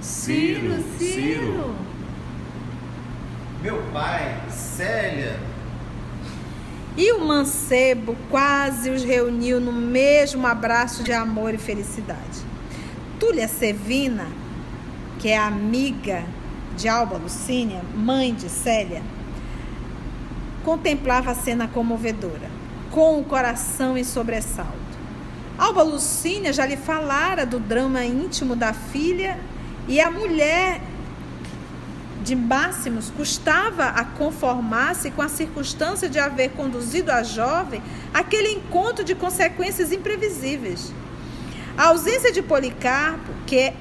Ciro, 0.00 0.82
Ciro! 0.98 1.76
Meu 3.62 3.80
pai, 3.92 4.42
Célia, 4.50 5.38
e 6.96 7.12
o 7.12 7.24
mancebo 7.24 8.16
quase 8.28 8.90
os 8.90 9.04
reuniu 9.04 9.60
no 9.60 9.72
mesmo 9.72 10.48
abraço 10.48 11.04
de 11.04 11.12
amor 11.12 11.54
e 11.54 11.58
felicidade. 11.58 12.40
Túlia 13.20 13.46
Sevina, 13.46 14.26
que 15.22 15.28
é 15.28 15.38
amiga 15.38 16.24
de 16.76 16.88
Alba 16.88 17.16
Lucínia, 17.16 17.80
mãe 17.94 18.34
de 18.34 18.48
Célia, 18.48 19.00
contemplava 20.64 21.30
a 21.30 21.34
cena 21.34 21.68
comovedora, 21.68 22.50
com 22.90 23.20
o 23.20 23.24
coração 23.24 23.96
em 23.96 24.02
sobressalto. 24.02 24.72
Alba 25.56 25.84
Lucínia 25.84 26.52
já 26.52 26.66
lhe 26.66 26.76
falara 26.76 27.46
do 27.46 27.60
drama 27.60 28.04
íntimo 28.04 28.56
da 28.56 28.72
filha 28.72 29.38
e 29.86 30.00
a 30.00 30.10
mulher 30.10 30.80
de 32.24 32.34
Máximos 32.34 33.08
custava 33.16 33.84
a 33.90 34.04
conformar-se 34.04 35.12
com 35.12 35.22
a 35.22 35.28
circunstância 35.28 36.08
de 36.08 36.18
haver 36.18 36.50
conduzido 36.50 37.12
a 37.12 37.22
jovem 37.22 37.80
àquele 38.12 38.48
encontro 38.54 39.04
de 39.04 39.14
consequências 39.14 39.92
imprevisíveis. 39.92 40.92
A 41.78 41.90
ausência 41.90 42.32
de 42.32 42.42
Policarpo, 42.42 43.32
que 43.46 43.72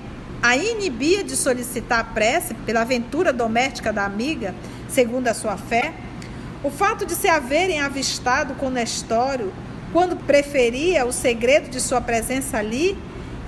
a 0.41 0.57
inibia 0.57 1.23
de 1.23 1.35
solicitar 1.35 1.99
a 1.99 2.03
prece 2.03 2.53
pela 2.53 2.81
aventura 2.81 3.31
doméstica 3.31 3.93
da 3.93 4.05
amiga, 4.05 4.55
segundo 4.89 5.27
a 5.27 5.33
sua 5.33 5.55
fé, 5.55 5.93
o 6.63 6.69
fato 6.69 7.05
de 7.05 7.13
se 7.13 7.27
haverem 7.27 7.79
avistado 7.79 8.53
com 8.55 8.69
Nestório 8.69 9.53
quando 9.91 10.15
preferia 10.15 11.05
o 11.05 11.11
segredo 11.11 11.69
de 11.69 11.79
sua 11.79 12.01
presença 12.01 12.57
ali 12.57 12.97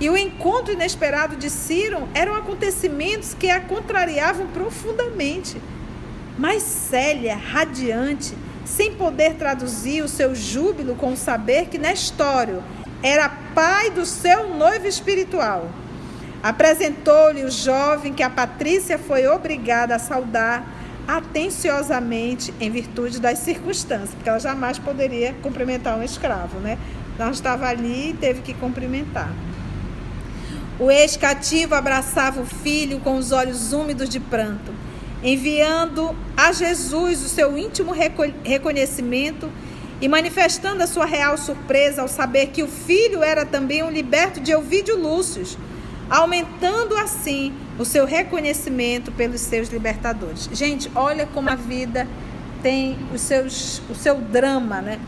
e 0.00 0.10
o 0.10 0.16
encontro 0.16 0.72
inesperado 0.72 1.36
de 1.36 1.48
Ciro 1.48 2.08
eram 2.14 2.34
acontecimentos 2.34 3.34
que 3.34 3.48
a 3.48 3.60
contrariavam 3.60 4.46
profundamente. 4.48 5.60
Mas 6.36 6.62
Célia, 6.62 7.36
radiante, 7.36 8.36
sem 8.64 8.94
poder 8.94 9.34
traduzir 9.34 10.02
o 10.02 10.08
seu 10.08 10.34
júbilo 10.34 10.96
com 10.96 11.12
o 11.12 11.16
saber 11.16 11.66
que 11.66 11.78
Nestório 11.78 12.62
era 13.02 13.28
pai 13.28 13.90
do 13.90 14.04
seu 14.04 14.54
noivo 14.54 14.86
espiritual, 14.86 15.68
apresentou-lhe 16.44 17.42
o 17.42 17.50
jovem 17.50 18.12
que 18.12 18.22
a 18.22 18.28
Patrícia 18.28 18.98
foi 18.98 19.26
obrigada 19.26 19.94
a 19.94 19.98
saudar 19.98 20.62
atenciosamente 21.08 22.52
em 22.60 22.70
virtude 22.70 23.18
das 23.18 23.38
circunstâncias, 23.38 24.10
porque 24.10 24.28
ela 24.28 24.38
jamais 24.38 24.78
poderia 24.78 25.34
cumprimentar 25.42 25.98
um 25.98 26.02
escravo, 26.02 26.58
né? 26.58 26.76
Ela 27.18 27.30
estava 27.30 27.66
ali 27.66 28.10
e 28.10 28.12
teve 28.12 28.42
que 28.42 28.52
cumprimentar. 28.52 29.32
O 30.78 30.90
ex-cativo 30.90 31.74
abraçava 31.74 32.42
o 32.42 32.46
filho 32.46 33.00
com 33.00 33.16
os 33.16 33.32
olhos 33.32 33.72
úmidos 33.72 34.10
de 34.10 34.20
pranto, 34.20 34.70
enviando 35.22 36.14
a 36.36 36.52
Jesus 36.52 37.24
o 37.24 37.28
seu 37.30 37.56
íntimo 37.56 37.94
reconhecimento 38.42 39.50
e 39.98 40.08
manifestando 40.08 40.82
a 40.82 40.86
sua 40.86 41.06
real 41.06 41.38
surpresa 41.38 42.02
ao 42.02 42.08
saber 42.08 42.48
que 42.48 42.62
o 42.62 42.68
filho 42.68 43.22
era 43.22 43.46
também 43.46 43.82
um 43.82 43.90
liberto 43.90 44.40
de 44.40 44.54
Ovídio 44.54 44.98
Lúcio, 45.00 45.46
aumentando 46.14 46.96
assim 46.96 47.52
o 47.76 47.84
seu 47.84 48.06
reconhecimento 48.06 49.10
pelos 49.10 49.40
seus 49.40 49.68
libertadores. 49.68 50.48
Gente, 50.52 50.88
olha 50.94 51.26
como 51.26 51.50
a 51.50 51.56
vida 51.56 52.06
tem 52.62 52.96
os 53.12 53.20
seus, 53.20 53.82
o 53.90 53.96
seu 53.96 54.14
drama, 54.20 54.80
né? 54.80 55.00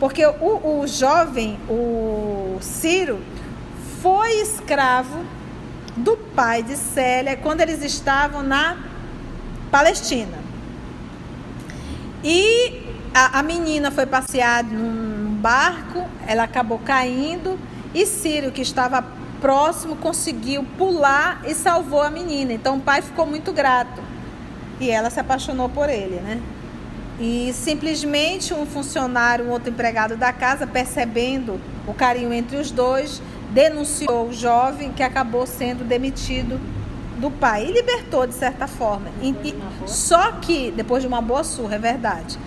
Porque 0.00 0.24
o, 0.24 0.80
o 0.80 0.86
jovem, 0.86 1.58
o 1.68 2.56
Ciro, 2.62 3.20
foi 4.00 4.40
escravo 4.40 5.22
do 5.96 6.16
pai 6.16 6.62
de 6.62 6.76
Célia 6.76 7.36
quando 7.36 7.60
eles 7.60 7.82
estavam 7.82 8.42
na 8.42 8.78
Palestina. 9.70 10.38
E 12.24 12.88
a, 13.12 13.40
a 13.40 13.42
menina 13.42 13.90
foi 13.90 14.06
passear 14.06 14.64
num 14.64 15.34
barco, 15.34 16.08
ela 16.26 16.44
acabou 16.44 16.78
caindo 16.78 17.58
e 17.94 18.06
Círio, 18.06 18.50
que 18.50 18.62
estava 18.62 19.04
próximo, 19.44 19.94
conseguiu 19.96 20.64
pular 20.78 21.42
e 21.46 21.54
salvou 21.54 22.00
a 22.00 22.08
menina. 22.08 22.54
Então 22.54 22.78
o 22.78 22.80
pai 22.80 23.02
ficou 23.02 23.26
muito 23.26 23.52
grato. 23.52 24.00
e 24.80 24.90
ela 24.90 25.10
se 25.10 25.20
apaixonou 25.20 25.68
por 25.68 25.90
ele, 25.90 26.16
né? 26.16 26.40
E 27.20 27.52
simplesmente 27.52 28.54
um 28.54 28.64
funcionário, 28.64 29.44
um 29.44 29.50
outro 29.50 29.68
empregado 29.68 30.16
da 30.16 30.32
casa, 30.32 30.66
percebendo 30.66 31.60
o 31.86 31.92
carinho 31.92 32.32
entre 32.32 32.56
os 32.56 32.70
dois, 32.70 33.20
denunciou 33.50 34.28
o 34.28 34.32
jovem 34.32 34.90
que 34.92 35.02
acabou 35.02 35.46
sendo 35.46 35.84
demitido 35.84 36.58
do 37.18 37.30
pai 37.30 37.66
e 37.66 37.72
libertou 37.72 38.26
de 38.26 38.34
certa 38.34 38.66
forma. 38.66 39.08
E, 39.22 39.54
só 39.86 40.32
que, 40.32 40.70
depois 40.70 41.02
de 41.02 41.06
uma 41.06 41.20
boa 41.20 41.44
surra, 41.44 41.74
é 41.74 41.78
verdade. 41.78 42.38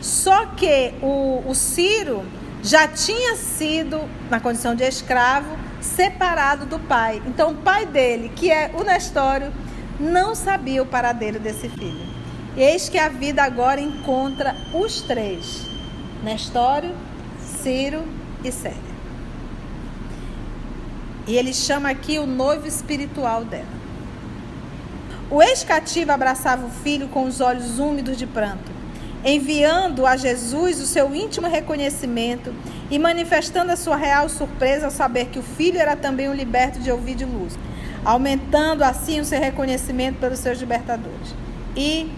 Só 0.00 0.46
que 0.46 0.94
o, 1.02 1.42
o 1.46 1.54
Ciro 1.54 2.24
já 2.62 2.86
tinha 2.86 3.34
sido, 3.34 4.00
na 4.30 4.38
condição 4.38 4.74
de 4.76 4.84
escravo, 4.84 5.64
separado 5.84 6.66
do 6.66 6.78
pai. 6.78 7.22
Então, 7.26 7.52
o 7.52 7.56
pai 7.56 7.86
dele, 7.86 8.32
que 8.34 8.50
é 8.50 8.70
o 8.74 8.82
Nestório, 8.82 9.52
não 10.00 10.34
sabia 10.34 10.82
o 10.82 10.86
paradeiro 10.86 11.38
desse 11.38 11.68
filho. 11.68 12.14
Eis 12.56 12.88
que 12.88 12.98
a 12.98 13.08
vida 13.08 13.42
agora 13.42 13.80
encontra 13.80 14.56
os 14.72 15.02
três: 15.02 15.66
Nestório, 16.22 16.94
Ciro 17.38 18.04
e 18.42 18.50
Célia. 18.50 18.94
E 21.26 21.36
ele 21.36 21.54
chama 21.54 21.90
aqui 21.90 22.18
o 22.18 22.26
noivo 22.26 22.66
espiritual 22.66 23.44
dela. 23.44 23.84
O 25.30 25.42
ex-cativo 25.42 26.12
abraçava 26.12 26.66
o 26.66 26.70
filho 26.70 27.08
com 27.08 27.24
os 27.24 27.40
olhos 27.40 27.78
úmidos 27.78 28.18
de 28.18 28.26
pranto, 28.26 28.70
enviando 29.24 30.06
a 30.06 30.16
Jesus 30.16 30.80
o 30.80 30.86
seu 30.86 31.14
íntimo 31.14 31.48
reconhecimento 31.48 32.54
e 32.90 32.98
manifestando 32.98 33.72
a 33.72 33.76
sua 33.76 33.96
real 33.96 34.28
surpresa 34.28 34.86
ao 34.86 34.90
saber 34.90 35.26
que 35.26 35.38
o 35.38 35.42
filho 35.42 35.78
era 35.78 35.96
também 35.96 36.28
um 36.28 36.34
liberto 36.34 36.78
de 36.78 36.90
ouvir 36.90 37.14
de 37.14 37.24
luz, 37.24 37.58
aumentando 38.04 38.82
assim 38.82 39.20
o 39.20 39.24
seu 39.24 39.40
reconhecimento 39.40 40.18
pelos 40.18 40.38
seus 40.38 40.58
libertadores. 40.58 41.34
E, 41.76 42.10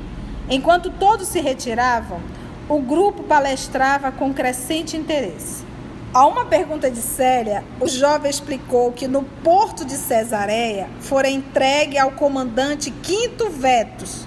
enquanto 0.51 0.91
todos 0.91 1.29
se 1.29 1.41
retiravam, 1.41 2.21
o 2.69 2.81
grupo 2.81 3.23
palestrava 3.23 4.11
com 4.11 4.35
crescente 4.35 4.97
interesse. 4.97 5.65
A 6.13 6.27
uma 6.27 6.47
pergunta 6.47 6.91
de 6.91 7.01
Célia, 7.01 7.63
o 7.79 7.87
jovem 7.87 8.31
explicou 8.31 8.91
que 8.91 9.07
no 9.07 9.23
porto 9.23 9.85
de 9.85 9.93
Cesareia 9.93 10.89
fora 11.01 11.29
entregue 11.29 11.99
ao 11.99 12.13
comandante 12.13 12.91
Quinto 12.91 13.51
Vetus, 13.51 14.27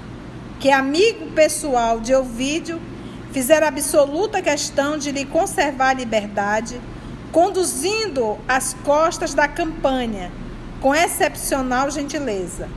que 0.59 0.69
é 0.69 0.73
amigo 0.73 1.31
pessoal 1.31 1.99
de 1.99 2.13
Ovídio, 2.13 2.79
fizera 3.31 3.67
absoluta 3.67 4.41
questão 4.41 4.97
de 4.97 5.11
lhe 5.11 5.25
conservar 5.25 5.89
a 5.89 5.93
liberdade, 5.93 6.79
conduzindo 7.31 8.37
às 8.47 8.73
costas 8.73 9.33
da 9.33 9.47
campanha, 9.47 10.31
com 10.81 10.95
excepcional 10.95 11.91
gentileza. 11.91 12.67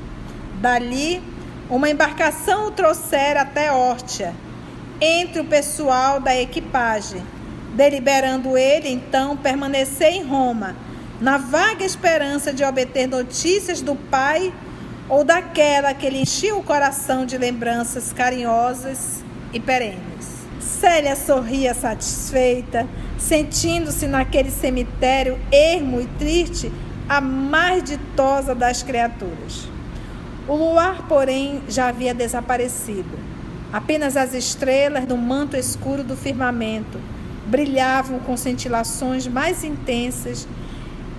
Dali, 0.60 1.22
uma 1.70 1.88
embarcação 1.88 2.66
o 2.66 2.70
trouxera 2.70 3.42
até 3.42 3.72
Órtia, 3.72 4.34
entre 5.00 5.40
o 5.40 5.44
pessoal 5.44 6.20
da 6.20 6.36
equipagem 6.36 7.22
deliberando 7.72 8.56
ele 8.56 8.88
então 8.88 9.36
permanecer 9.36 10.12
em 10.12 10.22
Roma, 10.22 10.76
na 11.20 11.38
vaga 11.38 11.84
esperança 11.84 12.52
de 12.52 12.64
obter 12.64 13.06
notícias 13.06 13.80
do 13.80 13.94
pai 13.94 14.52
ou 15.08 15.24
daquela 15.24 15.94
que 15.94 16.08
lhe 16.08 16.20
enchia 16.20 16.54
o 16.54 16.62
coração 16.62 17.24
de 17.24 17.38
lembranças 17.38 18.12
carinhosas 18.12 19.24
e 19.52 19.60
perenes. 19.60 20.41
Célia 20.62 21.16
sorria 21.16 21.74
satisfeita, 21.74 22.86
sentindo-se 23.18 24.06
naquele 24.06 24.50
cemitério 24.50 25.36
ermo 25.50 26.00
e 26.00 26.06
triste, 26.18 26.72
a 27.08 27.20
mais 27.20 27.82
ditosa 27.82 28.54
das 28.54 28.82
criaturas. 28.82 29.68
O 30.46 30.54
luar, 30.54 31.08
porém, 31.08 31.60
já 31.68 31.88
havia 31.88 32.14
desaparecido. 32.14 33.18
Apenas 33.72 34.16
as 34.16 34.34
estrelas 34.34 35.04
no 35.06 35.16
manto 35.16 35.56
escuro 35.56 36.04
do 36.04 36.16
firmamento 36.16 37.00
brilhavam 37.46 38.20
com 38.20 38.36
cintilações 38.36 39.26
mais 39.26 39.64
intensas, 39.64 40.46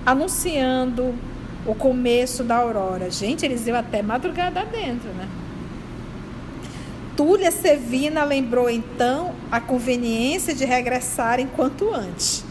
anunciando 0.06 1.14
o 1.66 1.76
começo 1.76 2.44
da 2.44 2.56
aurora. 2.56 3.12
Gente, 3.12 3.46
eles 3.46 3.68
iam 3.68 3.78
até 3.78 4.02
madrugada 4.02 4.64
dentro, 4.66 5.10
né? 5.10 5.28
Túlia 7.16 7.52
Sevina 7.52 8.24
lembrou 8.24 8.70
então 8.70 9.34
a 9.52 9.60
conveniência 9.60 10.54
de 10.54 10.66
regressar 10.66 11.40
enquanto 11.40 11.94
antes. 11.94 12.44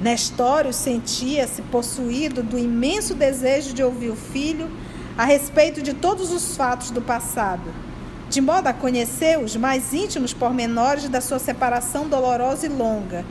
Nestório 0.00 0.72
sentia-se 0.72 1.62
possuído 1.62 2.42
do 2.42 2.58
imenso 2.58 3.14
desejo 3.14 3.72
de 3.72 3.82
ouvir 3.82 4.10
o 4.10 4.16
filho 4.16 4.70
a 5.16 5.24
respeito 5.24 5.80
de 5.80 5.94
todos 5.94 6.30
os 6.30 6.56
fatos 6.56 6.90
do 6.90 7.00
passado 7.00 7.86
de 8.28 8.40
modo 8.40 8.66
a 8.66 8.72
conhecer 8.72 9.38
os 9.38 9.56
mais 9.56 9.92
íntimos 9.94 10.34
pormenores 10.34 11.08
da 11.08 11.20
sua 11.20 11.38
separação 11.38 12.08
dolorosa 12.08 12.66
e 12.66 12.68
longa. 12.68 13.24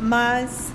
Mas, 0.00 0.72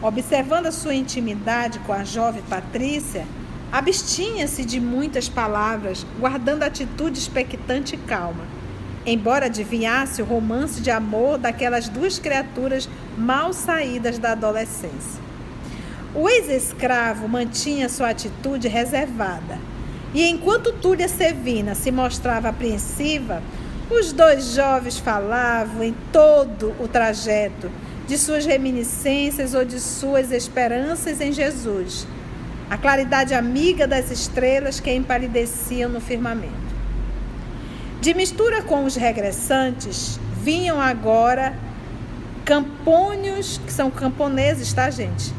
observando 0.00 0.66
a 0.66 0.72
sua 0.72 0.94
intimidade 0.94 1.80
com 1.80 1.92
a 1.92 2.04
jovem 2.04 2.42
Patrícia, 2.48 3.26
abstinha-se 3.72 4.64
de 4.64 4.80
muitas 4.80 5.28
palavras, 5.28 6.06
guardando 6.18 6.62
atitude 6.62 7.18
expectante 7.18 7.96
e 7.96 7.98
calma, 7.98 8.44
embora 9.06 9.46
adivinhasse 9.46 10.22
o 10.22 10.24
romance 10.24 10.80
de 10.80 10.90
amor 10.90 11.38
daquelas 11.38 11.88
duas 11.88 12.18
criaturas 12.18 12.88
mal 13.16 13.52
saídas 13.52 14.18
da 14.18 14.32
adolescência. 14.32 15.20
O 16.14 16.28
ex-escravo 16.28 17.28
mantinha 17.28 17.88
sua 17.88 18.10
atitude 18.10 18.68
reservada 18.68 19.58
e 20.14 20.28
enquanto 20.28 20.72
Túlia 20.74 21.08
Sevina 21.08 21.74
se 21.74 21.90
mostrava 21.90 22.50
apreensiva, 22.50 23.42
os 23.90 24.12
dois 24.12 24.54
jovens 24.54 24.98
falavam 24.98 25.82
em 25.82 25.94
todo 26.12 26.74
o 26.78 26.86
trajeto 26.86 27.70
de 28.06 28.18
suas 28.18 28.44
reminiscências 28.44 29.54
ou 29.54 29.64
de 29.64 29.80
suas 29.80 30.30
esperanças 30.30 31.20
em 31.20 31.32
Jesus, 31.32 32.06
a 32.68 32.76
claridade 32.76 33.32
amiga 33.32 33.86
das 33.86 34.10
estrelas 34.10 34.80
que 34.80 34.92
empalideciam 34.92 35.90
no 35.90 36.00
firmamento. 36.00 36.71
De 38.02 38.14
mistura 38.14 38.62
com 38.62 38.84
os 38.84 38.96
regressantes, 38.96 40.18
vinham 40.42 40.80
agora 40.80 41.54
campônios, 42.44 43.60
que 43.64 43.72
são 43.72 43.92
camponeses, 43.92 44.72
tá, 44.72 44.90
gente? 44.90 45.32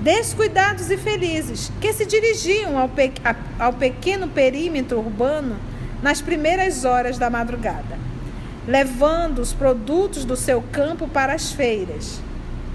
descuidados 0.00 0.90
e 0.90 0.96
felizes, 0.96 1.70
que 1.82 1.92
se 1.92 2.06
dirigiam 2.06 2.78
ao, 2.78 2.88
pe 2.88 3.12
ao 3.58 3.74
pequeno 3.74 4.26
perímetro 4.26 5.00
urbano 5.00 5.56
nas 6.02 6.22
primeiras 6.22 6.86
horas 6.86 7.18
da 7.18 7.28
madrugada, 7.28 7.98
levando 8.66 9.40
os 9.40 9.52
produtos 9.52 10.24
do 10.24 10.34
seu 10.34 10.62
campo 10.72 11.06
para 11.08 11.34
as 11.34 11.52
feiras. 11.52 12.22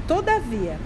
Todavia, 0.08 0.78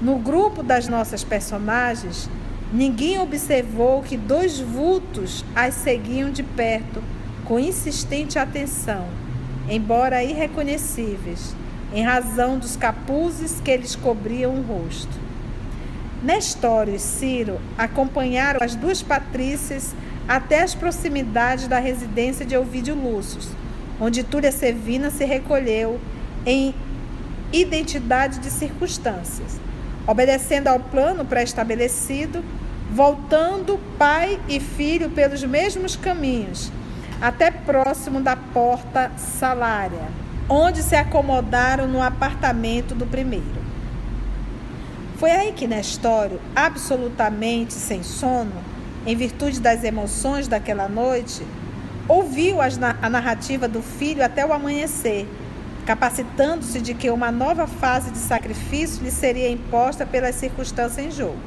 no 0.00 0.16
grupo 0.16 0.62
das 0.62 0.88
nossas 0.88 1.22
personagens, 1.22 2.30
ninguém 2.72 3.18
observou 3.18 4.02
que 4.02 4.16
dois 4.16 4.58
vultos 4.58 5.44
as 5.54 5.74
seguiam 5.74 6.30
de 6.30 6.42
perto, 6.42 7.02
com 7.48 7.58
insistente 7.58 8.38
atenção, 8.38 9.06
embora 9.70 10.22
irreconhecíveis, 10.22 11.56
em 11.94 12.04
razão 12.04 12.58
dos 12.58 12.76
capuzes 12.76 13.58
que 13.64 13.74
lhes 13.74 13.96
cobriam 13.96 14.54
o 14.54 14.62
rosto. 14.62 15.18
Nestório 16.22 16.94
e 16.94 16.98
Ciro 16.98 17.58
acompanharam 17.78 18.60
as 18.62 18.74
duas 18.74 19.02
patrícias 19.02 19.94
até 20.28 20.60
as 20.62 20.74
proximidades 20.74 21.66
da 21.66 21.78
residência 21.78 22.44
de 22.44 22.54
Ovídio 22.54 22.94
Lúcio, 22.94 23.40
onde 23.98 24.22
Túlia 24.22 24.52
Sevina 24.52 25.08
se 25.08 25.24
recolheu 25.24 25.98
em 26.44 26.74
identidade 27.50 28.40
de 28.40 28.50
circunstâncias, 28.50 29.58
obedecendo 30.06 30.68
ao 30.68 30.80
plano 30.80 31.24
pré-estabelecido, 31.24 32.44
voltando 32.92 33.80
pai 33.96 34.38
e 34.48 34.60
filho 34.60 35.08
pelos 35.08 35.42
mesmos 35.44 35.96
caminhos, 35.96 36.70
até 37.20 37.50
próximo 37.50 38.20
da 38.20 38.36
porta 38.36 39.10
salária, 39.16 40.08
onde 40.48 40.82
se 40.82 40.96
acomodaram 40.96 41.86
no 41.88 42.00
apartamento 42.00 42.94
do 42.94 43.06
primeiro. 43.06 43.58
Foi 45.16 45.32
aí 45.32 45.52
que 45.52 45.66
Nestório, 45.66 46.40
absolutamente 46.54 47.74
sem 47.74 48.02
sono, 48.02 48.52
em 49.04 49.16
virtude 49.16 49.60
das 49.60 49.82
emoções 49.82 50.46
daquela 50.46 50.88
noite, 50.88 51.44
ouviu 52.06 52.58
a 52.60 53.10
narrativa 53.10 53.66
do 53.66 53.82
filho 53.82 54.24
até 54.24 54.46
o 54.46 54.52
amanhecer, 54.52 55.28
capacitando-se 55.84 56.80
de 56.80 56.94
que 56.94 57.10
uma 57.10 57.32
nova 57.32 57.66
fase 57.66 58.10
de 58.10 58.18
sacrifício 58.18 59.02
lhe 59.02 59.10
seria 59.10 59.50
imposta 59.50 60.06
pelas 60.06 60.34
circunstâncias 60.36 61.04
em 61.04 61.10
jogo. 61.10 61.38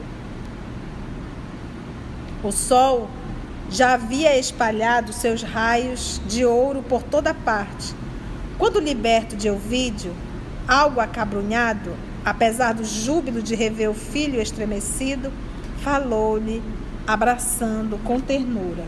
O 2.43 2.51
sol 2.51 3.07
já 3.71 3.93
havia 3.93 4.37
espalhado 4.37 5.13
seus 5.13 5.41
raios 5.41 6.21
de 6.27 6.45
ouro 6.45 6.83
por 6.83 7.01
toda 7.01 7.33
parte. 7.33 7.95
Quando 8.57 8.81
liberto 8.81 9.37
de 9.37 9.49
Ovídio, 9.49 10.13
algo 10.67 10.99
acabrunhado, 10.99 11.95
apesar 12.23 12.73
do 12.73 12.83
júbilo 12.83 13.41
de 13.41 13.55
rever 13.55 13.89
o 13.89 13.93
filho 13.93 14.41
estremecido, 14.41 15.31
falou-lhe, 15.81 16.61
abraçando 17.07 17.97
com 18.03 18.19
ternura: 18.19 18.83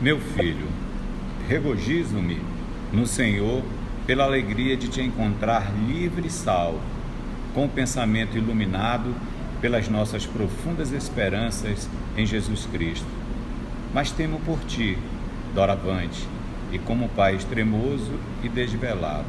Meu 0.00 0.20
filho, 0.20 0.68
regozijo-me 1.48 2.40
no 2.92 3.06
Senhor 3.06 3.64
pela 4.06 4.22
alegria 4.22 4.76
de 4.76 4.86
te 4.86 5.02
encontrar 5.02 5.74
livre 5.76 6.28
e 6.28 6.30
salvo, 6.30 6.80
com 7.52 7.64
o 7.64 7.68
pensamento 7.68 8.38
iluminado 8.38 9.12
pelas 9.60 9.88
nossas 9.88 10.24
profundas 10.24 10.92
esperanças 10.92 11.88
em 12.16 12.24
Jesus 12.24 12.64
Cristo. 12.66 13.17
Mas 13.92 14.10
temo 14.10 14.40
por 14.40 14.58
ti, 14.60 14.98
doravante, 15.54 16.26
e 16.72 16.78
como 16.78 17.08
Pai 17.08 17.36
extremoso 17.36 18.12
e 18.42 18.48
desvelado. 18.48 19.24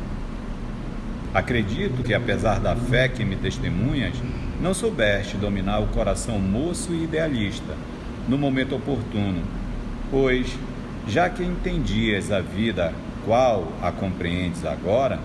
Acredito 1.34 2.04
que, 2.04 2.14
apesar 2.14 2.60
da 2.60 2.76
fé 2.76 3.08
que 3.08 3.24
me 3.24 3.36
testemunhas, 3.36 4.16
não 4.62 4.74
soubeste 4.74 5.38
dominar 5.38 5.80
o 5.80 5.88
coração 5.88 6.40
moço 6.40 6.92
e 6.92 7.04
idealista 7.04 7.76
no 8.28 8.38
momento 8.38 8.76
oportuno, 8.76 9.42
pois, 10.12 10.58
já 11.08 11.30
que 11.30 11.44
entendias 11.44 12.32
a 12.32 12.42
vida 12.42 12.94
qual 13.26 13.72
a 13.82 13.92
compreendes 13.92 14.66
agora, 14.66 15.20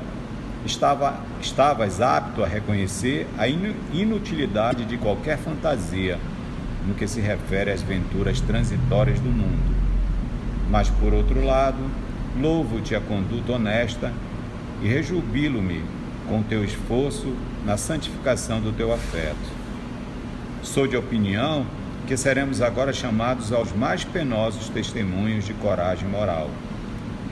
estava, 0.64 1.20
estavas 1.40 2.00
apto 2.00 2.44
a 2.44 2.46
reconhecer 2.46 3.26
a 3.38 3.48
inutilidade 3.48 4.84
de 4.84 4.96
qualquer 4.96 5.38
fantasia 5.38 6.18
no 6.86 6.94
que 6.94 7.06
se 7.06 7.20
refere 7.20 7.70
às 7.70 7.82
venturas 7.82 8.40
transitórias 8.40 9.18
do 9.20 9.30
mundo. 9.30 9.74
Mas, 10.70 10.88
por 10.90 11.12
outro 11.12 11.44
lado, 11.44 11.78
louvo-te 12.40 12.94
a 12.94 13.00
conduta 13.00 13.52
honesta 13.52 14.12
e 14.82 14.88
rejubilo-me 14.88 15.82
com 16.28 16.42
teu 16.42 16.64
esforço 16.64 17.34
na 17.64 17.76
santificação 17.76 18.60
do 18.60 18.72
teu 18.72 18.92
afeto. 18.92 19.52
Sou 20.62 20.86
de 20.86 20.96
opinião 20.96 21.66
que 22.06 22.16
seremos 22.16 22.60
agora 22.60 22.92
chamados 22.92 23.52
aos 23.52 23.72
mais 23.72 24.04
penosos 24.04 24.68
testemunhos 24.68 25.44
de 25.44 25.54
coragem 25.54 26.08
moral, 26.08 26.50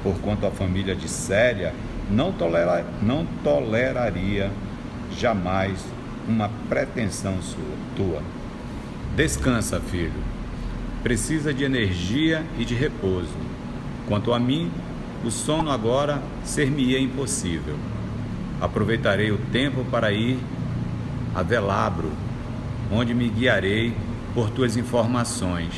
porquanto 0.03 0.47
a 0.47 0.51
família 0.51 0.95
de 0.95 1.09
Célia 1.09 1.75
não, 2.11 2.33
tolera, 2.33 2.85
não 3.03 3.27
toleraria 3.43 4.51
jamais 5.19 5.85
uma 6.29 6.51
pretensão 6.69 7.41
sua, 7.43 7.77
tua. 7.97 8.23
Descansa, 9.15 9.79
filho. 9.79 10.25
Precisa 11.03 11.53
de 11.53 11.65
energia 11.65 12.43
e 12.59 12.65
de 12.65 12.75
repouso. 12.75 13.37
Quanto 14.09 14.33
a 14.33 14.41
mim, 14.41 14.71
o 15.23 15.31
sono 15.31 15.71
agora 15.71 16.23
ser-me-ia 16.43 16.99
impossível. 16.99 17.77
Aproveitarei 18.59 19.31
o 19.31 19.37
tempo 19.53 19.85
para 19.91 20.11
ir 20.13 20.39
a 21.35 21.43
Velabro, 21.43 22.11
onde 22.91 23.13
me 23.13 23.29
guiarei 23.29 23.95
por 24.33 24.49
tuas 24.49 24.79
informações, 24.79 25.75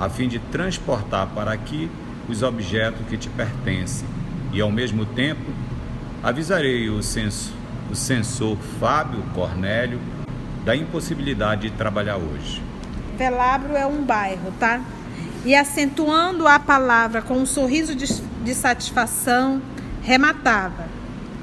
a 0.00 0.08
fim 0.08 0.26
de 0.26 0.40
transportar 0.40 1.28
para 1.28 1.52
aqui 1.52 1.88
os 2.28 2.42
objetos 2.42 3.06
que 3.06 3.16
te 3.16 3.28
pertencem 3.28 4.08
e, 4.52 4.60
ao 4.60 4.72
mesmo 4.72 5.06
tempo, 5.06 5.52
avisarei 6.20 6.90
o, 6.90 7.00
censor, 7.00 7.54
o 7.92 7.94
censor 7.94 8.56
Fábio 8.80 9.22
Cornélio 9.34 10.00
da 10.64 10.74
impossibilidade 10.74 11.70
de 11.70 11.76
trabalhar 11.76 12.16
hoje. 12.16 12.71
Velabro 13.22 13.76
é 13.76 13.86
um 13.86 14.02
bairro, 14.02 14.52
tá? 14.58 14.80
E 15.44 15.54
acentuando 15.54 16.48
a 16.48 16.58
palavra 16.58 17.22
com 17.22 17.34
um 17.34 17.46
sorriso 17.46 17.94
de, 17.94 18.12
de 18.42 18.52
satisfação, 18.52 19.62
rematava: 20.02 20.88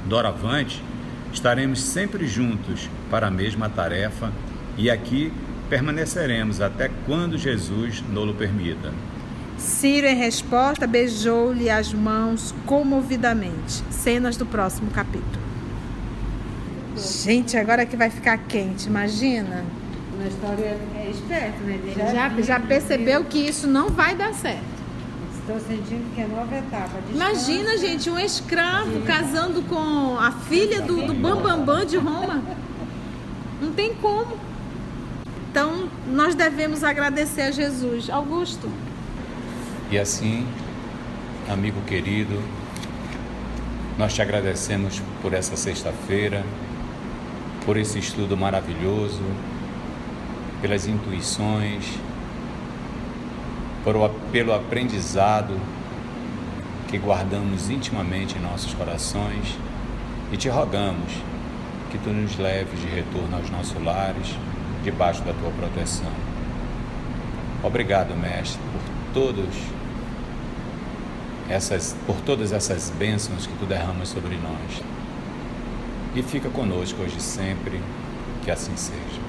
Doravante, 0.05 0.84
estaremos 1.32 1.82
sempre 1.82 2.27
juntos 2.27 2.89
para 3.09 3.27
a 3.27 3.32
mesma 3.32 3.69
tarefa 3.69 4.30
e 4.77 4.91
aqui 4.91 5.32
permaneceremos 5.69 6.59
até 6.59 6.91
quando 7.05 7.38
Jesus 7.38 8.03
nos 8.09 8.36
permita. 8.36 8.91
Ciro, 9.57 10.05
em 10.05 10.15
resposta, 10.15 10.86
beijou-lhe 10.86 11.69
as 11.69 11.93
mãos 11.93 12.53
comovidamente. 12.65 13.82
Cenas 13.89 14.36
do 14.36 14.45
próximo 14.45 14.91
capítulo. 14.91 15.47
Gente, 16.97 17.55
agora 17.55 17.86
que 17.86 17.95
vai 17.95 18.09
ficar 18.09 18.38
quente, 18.38 18.88
imagina. 18.88 19.63
Na 20.20 20.28
história 20.28 20.78
é 20.97 21.09
esperto, 21.09 21.63
né? 21.63 21.80
Ele 21.82 21.93
já, 21.95 22.30
já, 22.30 22.41
já 22.41 22.59
percebeu 22.59 23.24
que 23.24 23.38
isso 23.38 23.67
não 23.67 23.89
vai 23.89 24.13
dar 24.15 24.34
certo. 24.34 24.80
Estou 25.39 25.57
sentindo 25.61 26.13
que 26.13 26.20
é 26.20 26.28
nova 26.28 26.57
etapa. 26.57 26.91
Imagina, 27.09 27.78
gente, 27.78 28.09
um 28.09 28.20
escravo 28.20 29.01
casando 29.01 29.61
com 29.61 30.20
a 30.20 30.32
filha 30.34 30.82
do, 30.82 31.07
do 31.07 31.13
Bambambam 31.13 31.59
Bam 31.59 31.78
Bam 31.78 31.86
de 31.86 31.95
Roma. 31.95 32.43
Não 33.61 33.72
tem 33.72 33.95
como. 33.95 34.38
Então, 35.49 35.89
nós 36.05 36.36
devemos 36.36 36.84
agradecer 36.84 37.43
a 37.43 37.51
Jesus. 37.51 38.09
Augusto. 38.09 38.70
E 39.89 39.97
assim, 39.97 40.45
amigo 41.49 41.80
querido, 41.88 42.43
nós 43.97 44.13
te 44.13 44.22
agradecemos 44.22 45.01
por 45.22 45.34
essa 45.34 45.55
sexta-feira, 45.55 46.43
por 47.65 47.78
esse 47.78 47.97
estudo 47.97 48.36
maravilhoso, 48.36 49.24
pelas 50.62 50.88
intuições, 50.88 51.86
pelo 54.32 54.53
aprendizado 54.53 55.60
que 56.88 56.97
guardamos 56.97 57.70
intimamente 57.70 58.38
em 58.38 58.41
nossos 58.41 58.74
corações 58.74 59.57
e 60.32 60.38
te 60.38 60.49
rogamos 60.49 61.12
que 61.91 61.97
tu 61.97 62.10
nos 62.10 62.38
leves 62.38 62.80
de 62.80 62.88
retorno 62.88 63.36
aos 63.38 63.49
nossos 63.49 63.84
lares, 63.84 64.36
debaixo 64.84 65.22
da 65.24 65.34
tua 65.34 65.51
proteção. 65.51 66.12
Obrigado, 67.64 68.16
Mestre, 68.16 68.62
por 68.72 69.14
todos 69.14 69.55
essas, 71.49 71.95
por 72.05 72.16
todas 72.22 72.51
essas 72.51 72.91
bênçãos 72.91 73.47
que 73.47 73.53
tu 73.57 73.66
derramas 73.66 74.10
sobre 74.10 74.36
nós. 74.38 74.84
E 76.16 76.24
fica 76.24 76.49
conosco 76.49 77.01
hoje 77.01 77.20
sempre, 77.20 77.82
que 78.43 78.51
assim 78.51 78.76
seja. 78.76 79.28